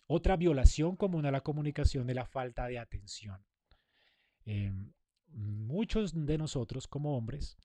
[0.05, 3.43] Otra violación común a la comunicación es la falta de atención.
[4.45, 4.93] Em,
[5.33, 7.57] muchos de nosotros como hombres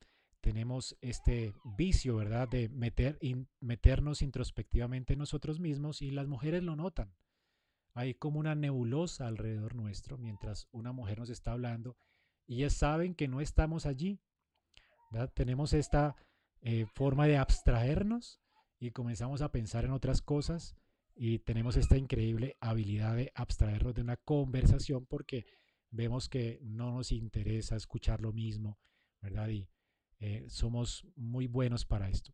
[0.47, 3.19] tenemos este vicio, ¿verdad?, de meter,
[3.59, 7.13] meternos introspectivamente en nosotros mismos y las mujeres lo notan.
[7.95, 11.97] Hay como una nebulosa alrededor nuestro mientras una mujer nos está hablando
[12.47, 14.21] y ellas saben que no estamos allí.
[15.35, 16.15] Tenemos esta
[16.61, 18.41] eh, forma de abstraernos
[18.79, 20.77] y comenzamos a pensar en otras cosas
[21.17, 25.47] y tenemos esta increíble habilidad de abstraernos de una conversación porque
[25.97, 28.79] vemos que no nos interesa escuchar lo mismo,
[29.21, 29.49] ¿verdad?
[29.49, 29.69] Y
[30.21, 32.33] eh, somos muy buenos para esto.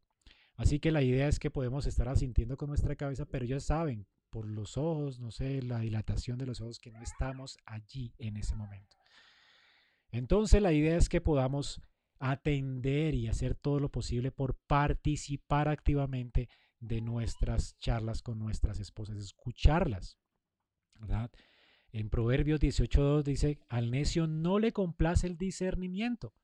[0.56, 4.06] Así que la idea es que podemos estar asintiendo con nuestra cabeza, pero ya saben
[4.30, 8.36] por los ojos, no sé, la dilatación de los ojos, que no estamos allí en
[8.36, 8.96] ese momento.
[10.10, 11.80] Entonces la idea es que podamos
[12.18, 16.48] atender y hacer todo lo posible por participar activamente
[16.80, 20.18] de nuestras charlas con nuestras esposas, escucharlas.
[21.02, 21.30] ¿verdad?
[21.92, 26.34] En Proverbios 18.2 dice, al necio no le complace el discernimiento,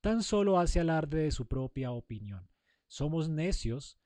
[0.00, 2.48] tan solo hace alarde de su propia opinión.
[2.86, 3.98] Somos necios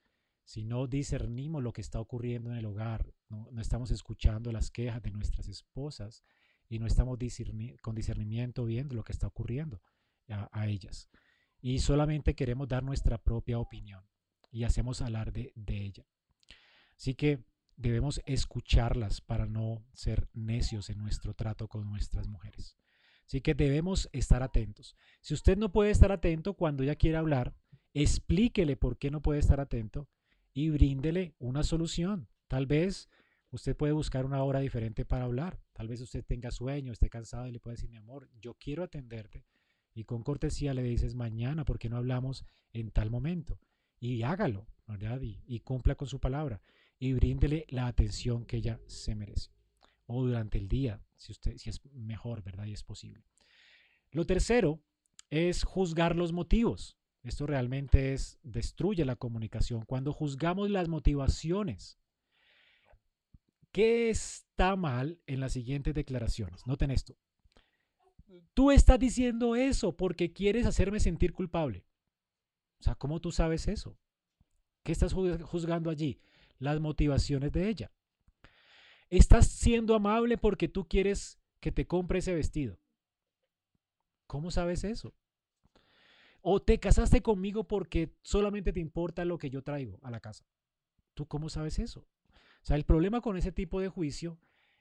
[0.44, 5.02] si no discernimos lo que está ocurriendo en el hogar, no, estamos escuchando las quejas
[5.02, 6.22] de nuestras esposas
[6.68, 7.18] y no estamos
[7.82, 9.82] con discernimiento viendo lo que está ocurriendo
[10.28, 11.08] a, ellas.
[11.60, 14.04] y solamente queremos dar nuestra propia opinión
[14.50, 16.06] y hacemos alarde de ella.
[16.96, 17.44] Así que
[17.76, 22.76] debemos escucharlas para no ser necios en nuestro trato con nuestras mujeres.
[23.26, 24.96] Así que debemos estar atentos.
[25.20, 27.54] Si usted no puede estar atento cuando ella quiere hablar,
[27.92, 30.08] explíquele por qué no puede estar atento
[30.54, 32.28] y bríndele una solución.
[32.46, 33.08] Tal vez
[33.50, 35.60] usted puede buscar una hora diferente para hablar.
[35.72, 38.84] Tal vez usted tenga sueño, esté cansado y le puede decir, mi amor, yo quiero
[38.84, 39.44] atenderte.
[39.92, 43.58] Y con cortesía le dices, mañana, ¿por qué no hablamos en tal momento?
[43.98, 45.20] Y hágalo, ¿verdad?
[45.22, 46.62] Y, y cumpla con su palabra
[46.98, 49.50] y bríndele la atención que ella se merece.
[50.06, 52.66] O durante el día, si, usted, si es mejor, ¿verdad?
[52.66, 53.24] Y es posible.
[54.10, 54.80] Lo tercero
[55.30, 56.96] es juzgar los motivos.
[57.22, 59.84] Esto realmente es, destruye la comunicación.
[59.84, 61.98] Cuando juzgamos las motivaciones,
[63.72, 66.66] ¿qué está mal en las siguientes declaraciones?
[66.66, 67.16] Noten esto.
[68.54, 71.84] Tú estás diciendo eso porque quieres hacerme sentir culpable.
[72.78, 73.98] O sea, ¿cómo tú sabes eso?
[74.82, 76.20] ¿Qué estás juzgando allí?
[76.58, 77.92] Las motivaciones de ella.
[79.08, 82.80] Estás siendo amable porque tú quieres que te compre ese vestido.
[84.26, 85.14] ¿Cómo sabes eso?
[86.40, 90.46] O te casaste conmigo porque solamente te importa lo que yo traigo a la casa.
[91.14, 92.00] ¿Tú cómo sabes eso?
[92.30, 94.38] O sea, el problema con ese tipo de juicio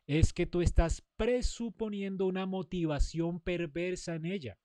[0.07, 4.59] es que tú estás presuponiendo una motivación perversa en ella.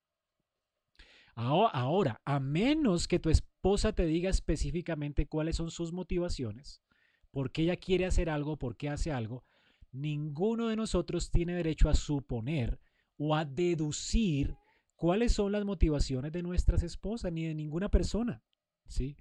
[1.35, 6.83] Ahora, a menos que tu esposa te diga específicamente cuáles son sus motivaciones,
[7.31, 9.45] por qué ella quiere hacer algo, por qué hace algo,
[9.93, 12.81] ninguno de nosotros tiene derecho a suponer
[13.17, 14.57] o a deducir
[14.97, 18.43] cuáles son las motivaciones de nuestras esposas ni de ninguna persona.
[18.87, 19.17] ¿sí?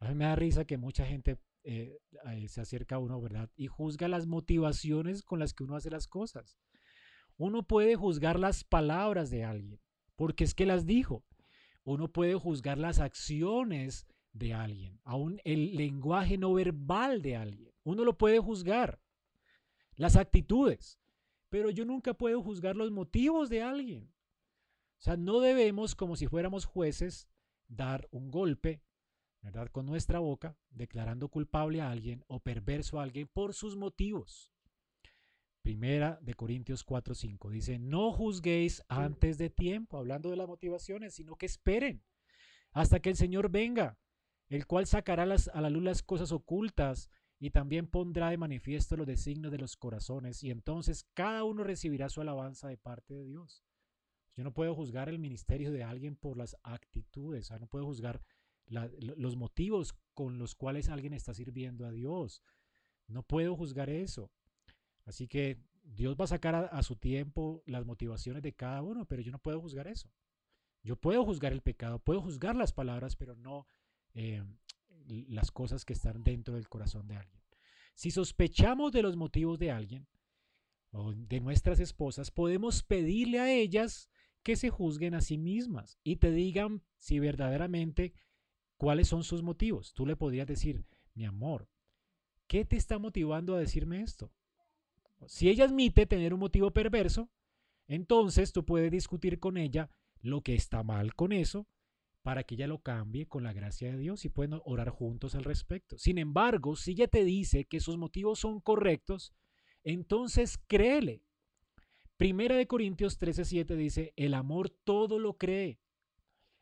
[0.00, 1.98] A mí me da risa que mucha gente eh,
[2.48, 3.50] se acerca a uno, ¿verdad?
[3.56, 6.56] Y juzga las motivaciones con las que uno hace las cosas.
[7.36, 9.80] Uno puede juzgar las palabras de alguien,
[10.16, 11.24] porque es que las dijo.
[11.84, 17.72] Uno puede juzgar las acciones de alguien, aún el lenguaje no verbal de alguien.
[17.82, 19.00] Uno lo puede juzgar,
[19.96, 21.00] las actitudes,
[21.48, 24.12] pero yo nunca puedo juzgar los motivos de alguien.
[24.98, 27.28] O sea, no debemos, como si fuéramos jueces,
[27.68, 28.82] dar un golpe,
[29.42, 29.68] ¿verdad?
[29.70, 34.52] Con nuestra boca, declarando culpable a alguien o perverso a alguien por sus motivos.
[35.62, 41.36] Primera de Corintios 4:5 dice, no juzguéis antes de tiempo, hablando de las motivaciones, sino
[41.36, 42.02] que esperen
[42.72, 43.98] hasta que el Señor venga,
[44.48, 49.06] el cual sacará a la luz las cosas ocultas y también pondrá de manifiesto los
[49.06, 53.62] designios de los corazones, y entonces cada uno recibirá su alabanza de parte de Dios.
[54.34, 58.22] Yo no puedo juzgar el ministerio de alguien por las actitudes, no puedo juzgar
[58.68, 62.42] los motivos con los cuales alguien está sirviendo a Dios.
[63.06, 64.30] No puedo juzgar eso.
[65.04, 69.22] Así que Dios va a sacar a su tiempo las motivaciones de cada uno, pero
[69.22, 70.12] yo no puedo juzgar eso.
[70.82, 73.66] Yo puedo juzgar el pecado, puedo juzgar las palabras, pero no
[74.20, 74.42] eh,
[75.28, 77.40] las cosas que están dentro del corazón de alguien.
[77.94, 80.08] Si sospechamos de los motivos de alguien
[80.90, 84.10] o de nuestras esposas, podemos pedirle a ellas
[84.42, 88.12] que se juzguen a sí mismas y te digan si verdaderamente
[88.76, 89.94] cuáles son sus motivos.
[89.94, 91.68] Tú le podrías decir, mi amor,
[92.48, 94.32] ¿qué te está motivando a decirme esto?
[95.26, 97.30] Si ella admite tener un motivo perverso,
[97.86, 99.90] entonces tú puedes discutir con ella
[100.22, 101.68] lo que está mal con eso
[102.22, 105.44] para que ella lo cambie con la gracia de Dios y pueden orar juntos al
[105.44, 105.98] respecto.
[105.98, 109.32] Sin embargo, si ella te dice que sus motivos son correctos,
[109.84, 111.22] entonces créele.
[112.16, 115.80] Primera de Corintios 13:7 dice, el amor todo lo cree.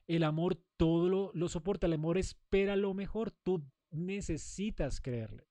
[0.06, 1.86] El amor todo lo, soporta.
[1.86, 3.32] El amor espera lo mejor.
[3.32, 5.48] Tú necesitas creerle.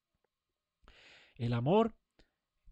[1.35, 1.95] El amor,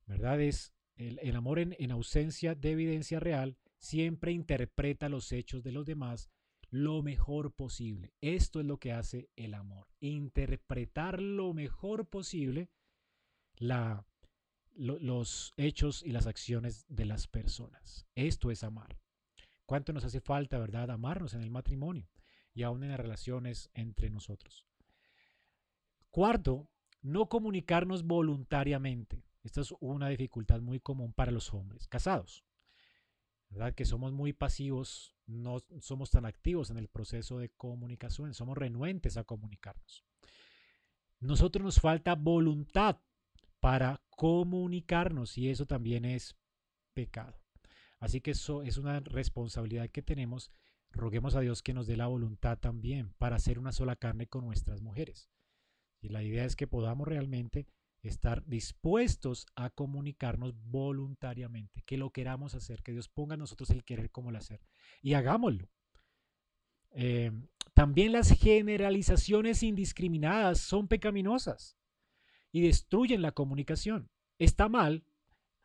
[0.06, 0.40] ¿verdad?
[0.40, 3.58] Es el, amor en ausencia de evidencia real.
[3.80, 6.30] Siempre interpreta los hechos de los demás
[6.74, 8.16] lo mejor posible.
[8.20, 9.88] Esto es lo que hace el amor.
[10.00, 12.72] Interpretar lo mejor posible
[13.58, 14.08] la,
[14.74, 18.08] los hechos y las acciones de las personas.
[18.16, 18.98] Esto es amar.
[19.68, 22.10] ¿Cuánto nos hace falta, verdad, amarnos en el matrimonio
[22.56, 24.66] y aún en las relaciones entre nosotros?
[26.10, 26.72] Cuarto,
[27.04, 29.28] no comunicarnos voluntariamente.
[29.44, 32.44] Esta es una dificultad muy común para los hombres casados.
[33.54, 33.76] ¿verdad?
[33.76, 39.18] Que somos muy pasivos, no somos tan activos en el proceso de comunicación, somos renuentes
[39.18, 40.04] a comunicarnos.
[41.20, 43.00] Nosotros nos falta voluntad
[43.60, 46.36] para comunicarnos y eso también es
[46.94, 47.40] pecado.
[48.00, 50.52] Así que eso es una responsabilidad que tenemos.
[50.92, 54.46] Roguemos a Dios que nos dé la voluntad también para hacer una sola carne con
[54.46, 55.30] nuestras mujeres.
[56.02, 57.66] Y la idea es que podamos realmente
[58.04, 63.84] estar dispuestos a comunicarnos voluntariamente, que lo queramos hacer, que Dios ponga a nosotros el
[63.86, 64.62] querer como el hacer
[65.02, 65.70] y hagámoslo.
[66.92, 67.32] Eh,
[67.74, 71.78] también las generalizaciones indiscriminadas son pecaminosas
[72.52, 74.10] y destruyen la comunicación.
[74.38, 75.04] Está mal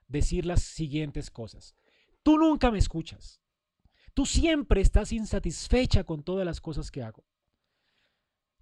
[0.07, 1.75] decir las siguientes cosas.
[2.23, 3.43] Tú nunca me escuchas.
[4.15, 7.25] Tú siempre estás insatisfecha con todas las cosas que hago.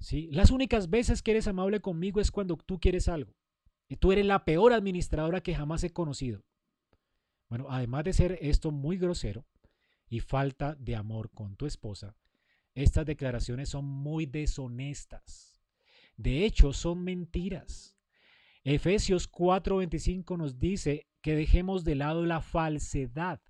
[0.01, 0.29] ¿Sí?
[0.33, 3.36] Las únicas veces que eres amable conmigo es cuando tú quieres algo.
[3.95, 6.45] Tú eres la peor administradora que jamás he conocido.
[7.49, 9.47] Bueno, además de ser esto muy grosero
[10.09, 12.17] y falta de amor con tu esposa,
[12.75, 15.63] estas declaraciones son muy deshonestas.
[16.17, 17.97] De hecho, son mentiras.
[18.65, 23.41] Efesios 4:25 nos dice que dejemos de lado la falsedad.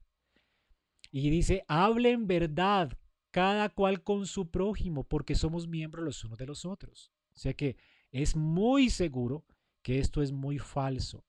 [1.11, 2.93] Y dice, hablen verdad
[3.31, 7.13] cada cual con su prójimo, porque somos miembros los unos de los otros.
[7.35, 7.77] O sea que
[8.11, 9.45] es muy seguro
[9.87, 11.25] que esto es muy falso.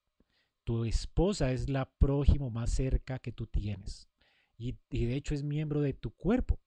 [0.64, 4.10] Tu esposa es la prójimo más cerca que tú tienes.
[4.58, 6.60] Y, de hecho es miembro de tu cuerpo.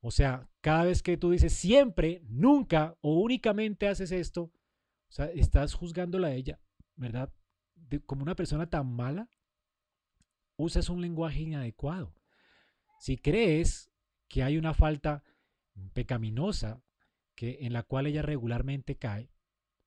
[0.00, 5.26] O sea, cada vez que tú dices siempre, nunca o únicamente haces esto, o sea,
[5.26, 6.58] estás juzgándola a ella,
[6.96, 7.30] ¿verdad?
[8.06, 9.28] como una persona tan mala,
[10.56, 12.14] usas un lenguaje inadecuado.
[12.98, 13.90] Si crees
[14.26, 15.22] que hay una falta
[15.92, 16.82] pecaminosa
[17.34, 19.28] que, en la cual ella regularmente cae,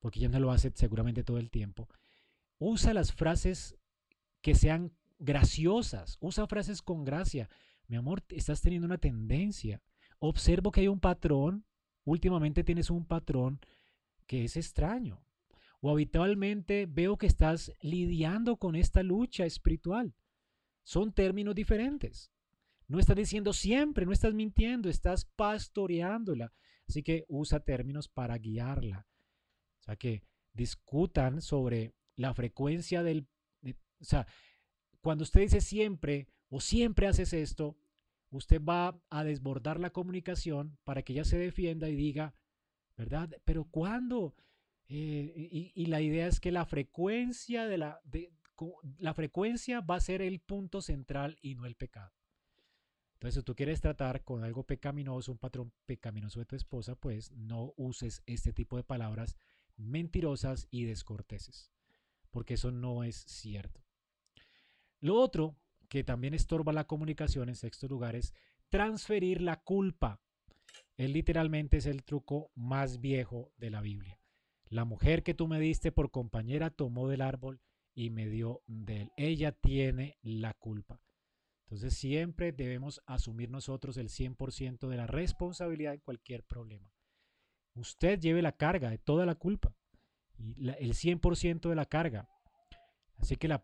[0.01, 1.87] porque ella no lo hace seguramente todo el tiempo,
[2.59, 3.77] usa las frases
[4.41, 7.49] que sean graciosas, usa frases con gracia.
[7.87, 9.81] Mi amor, estás teniendo una tendencia
[10.21, 11.65] observo que hay un patrón,
[12.05, 13.59] últimamente tienes un patrón
[14.27, 15.21] que es extraño.
[15.81, 20.13] O habitualmente veo que estás lidiando con esta lucha espiritual.
[20.83, 22.31] Son términos diferentes.
[22.87, 26.53] No estás diciendo siempre, no estás mintiendo, estás pastoreándola.
[26.87, 29.07] Así que usa términos para guiarla.
[29.81, 33.27] O sea, que discutan sobre la frecuencia del...
[33.63, 34.27] o sea,
[35.01, 37.77] cuando usted dice siempre o siempre haces esto,
[38.29, 42.33] usted va a desbordar la comunicación para que ella se defienda y diga,
[42.95, 43.29] ¿verdad?
[43.43, 44.35] Pero ¿cuándo?
[44.87, 48.33] Eh, y, la idea es que la frecuencia de la, de,
[48.97, 52.11] la frecuencia va a ser el punto central y no el pecado.
[53.13, 57.31] Entonces, si tú quieres tratar con algo pecaminoso, un patrón pecaminoso de tu esposa, pues
[57.31, 59.37] no uses este tipo de palabras
[59.77, 61.71] mentirosas y descorteses,
[62.29, 63.83] porque eso no es cierto.
[64.99, 65.55] Lo otro
[65.89, 68.33] que también estorba la comunicación en sexto lugar es
[68.69, 70.21] transferir la culpa.
[70.95, 74.19] Él literalmente es el truco más viejo de la Biblia.
[74.69, 77.59] La mujer que tú me diste por compañera tomó del árbol
[77.93, 79.11] y me dio de él.
[79.17, 81.01] Ella tiene la culpa.
[81.65, 86.91] Entonces siempre debemos asumir nosotros el 100% de la responsabilidad en cualquier problema.
[87.75, 89.73] Usted lleve la carga de toda la culpa
[90.37, 92.27] y el 100% de la carga.
[93.17, 93.63] Así que la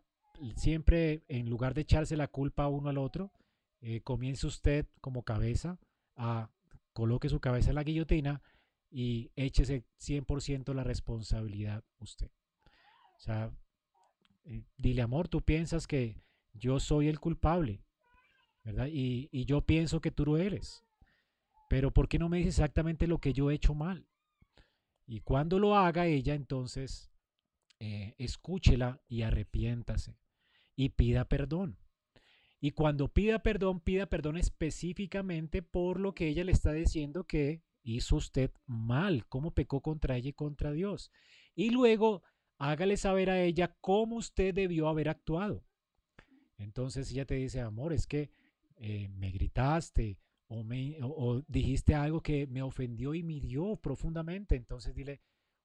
[0.56, 3.32] siempre en lugar de echarse la culpa uno al otro,
[3.80, 5.78] eh, comience usted como cabeza
[6.16, 6.50] a
[6.92, 8.42] coloque su cabeza en la guillotina
[8.90, 12.30] y échese 100% la responsabilidad usted.
[13.16, 13.52] O sea,
[14.44, 16.20] eh, dile amor, tú piensas que
[16.54, 17.84] yo soy el culpable,
[18.64, 18.88] ¿verdad?
[18.90, 20.84] Y yo pienso que tú lo eres.
[21.68, 24.06] Pero ¿por qué no me dices exactamente lo que yo he hecho mal?
[25.06, 27.10] Y cuando lo haga ella, entonces
[27.78, 30.18] eh, escúchela y arrepiéntase
[30.74, 31.78] y pida perdón.
[32.60, 37.62] Y cuando pida perdón, pida perdón específicamente por lo que ella le está diciendo que
[37.82, 41.10] hizo usted mal, cómo pecó contra ella y contra Dios.
[41.54, 42.22] Y luego
[42.58, 45.64] hágale saber a ella cómo usted debió haber actuado.
[46.56, 48.30] Entonces ella te dice, amor, es que
[48.76, 50.18] eh, me gritaste
[50.48, 50.96] o, me,
[51.46, 54.56] dijiste algo que me ofendió y me hirió profundamente.
[54.56, 55.20] Entonces dile,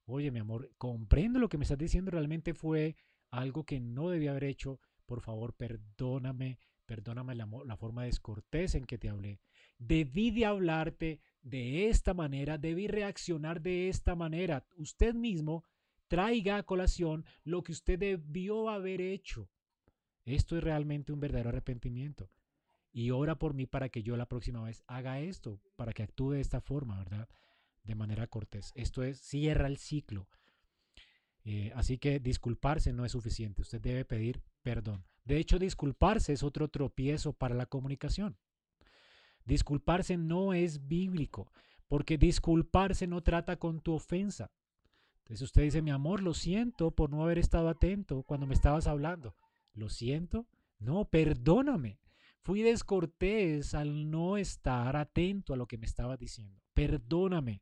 [0.06, 2.96] oye, mi amor, comprendo lo que me estás diciendo, realmente fue
[3.32, 8.98] algo que no debía haber hecho por favor, perdóname, perdóname la forma descortés en que
[8.98, 9.40] te hablé.
[9.78, 14.66] Debí de hablarte de esta manera, debí reaccionar de esta manera.
[14.78, 15.66] Usted mismo
[16.08, 19.50] traiga a colación lo que usted debió haber hecho.
[20.26, 22.30] Esto es realmente un verdadero arrepentimiento.
[22.94, 26.32] Y ora por mí para que yo la próxima vez haga esto, para que actúe
[26.32, 27.28] de esta forma, ¿verdad?
[27.84, 28.72] De manera cortés.
[28.76, 30.30] Esto es, cierra el ciclo.
[31.44, 35.04] Eh, así que disculparse no es suficiente, usted debe pedir perdón.
[35.26, 38.38] De hecho, disculparse es otro tropiezo para la comunicación.
[39.46, 41.52] Disculparse no es bíblico,
[41.88, 44.52] porque disculparse no trata con tu ofensa.
[45.20, 48.88] Entonces usted dice, mi amor, lo siento por no haber estado atento cuando me estabas
[48.88, 49.36] hablando.
[49.74, 50.48] ¿Lo siento?
[50.80, 51.98] No, perdóname.
[52.44, 56.62] Fui descortés al no estar atento a lo que me estabas diciendo.
[56.74, 57.62] Perdóname.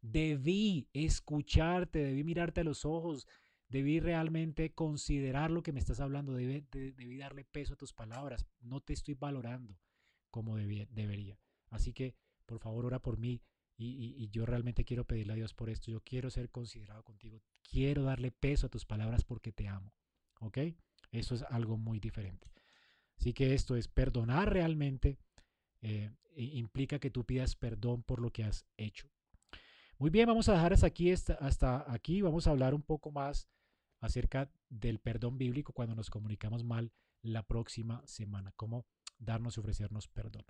[0.00, 3.26] Debí escucharte, debí mirarte a los ojos,
[3.68, 8.46] debí realmente considerar lo que me estás hablando, debí, debí darle peso a tus palabras.
[8.60, 9.78] No te estoy valorando
[10.30, 11.38] como debería.
[11.70, 12.14] Así que
[12.46, 13.42] por favor ora por mí
[13.76, 18.04] y, yo realmente quiero pedirle a Dios por esto, yo quiero ser considerado contigo, quiero
[18.04, 19.92] darle peso a tus palabras porque te amo,
[20.40, 20.58] ¿ok?
[21.10, 22.51] Eso es algo muy diferente.
[23.22, 25.16] Así que esto es perdonar realmente,
[25.80, 29.08] eh, implica que tú pidas perdón por lo que has hecho.
[29.96, 33.46] Muy bien, vamos a dejar hasta aquí, hasta aquí, vamos a hablar un poco más
[34.00, 36.90] acerca del perdón bíblico cuando nos comunicamos mal
[37.22, 38.86] la próxima semana, cómo
[39.20, 40.44] darnos y ofrecernos perdón.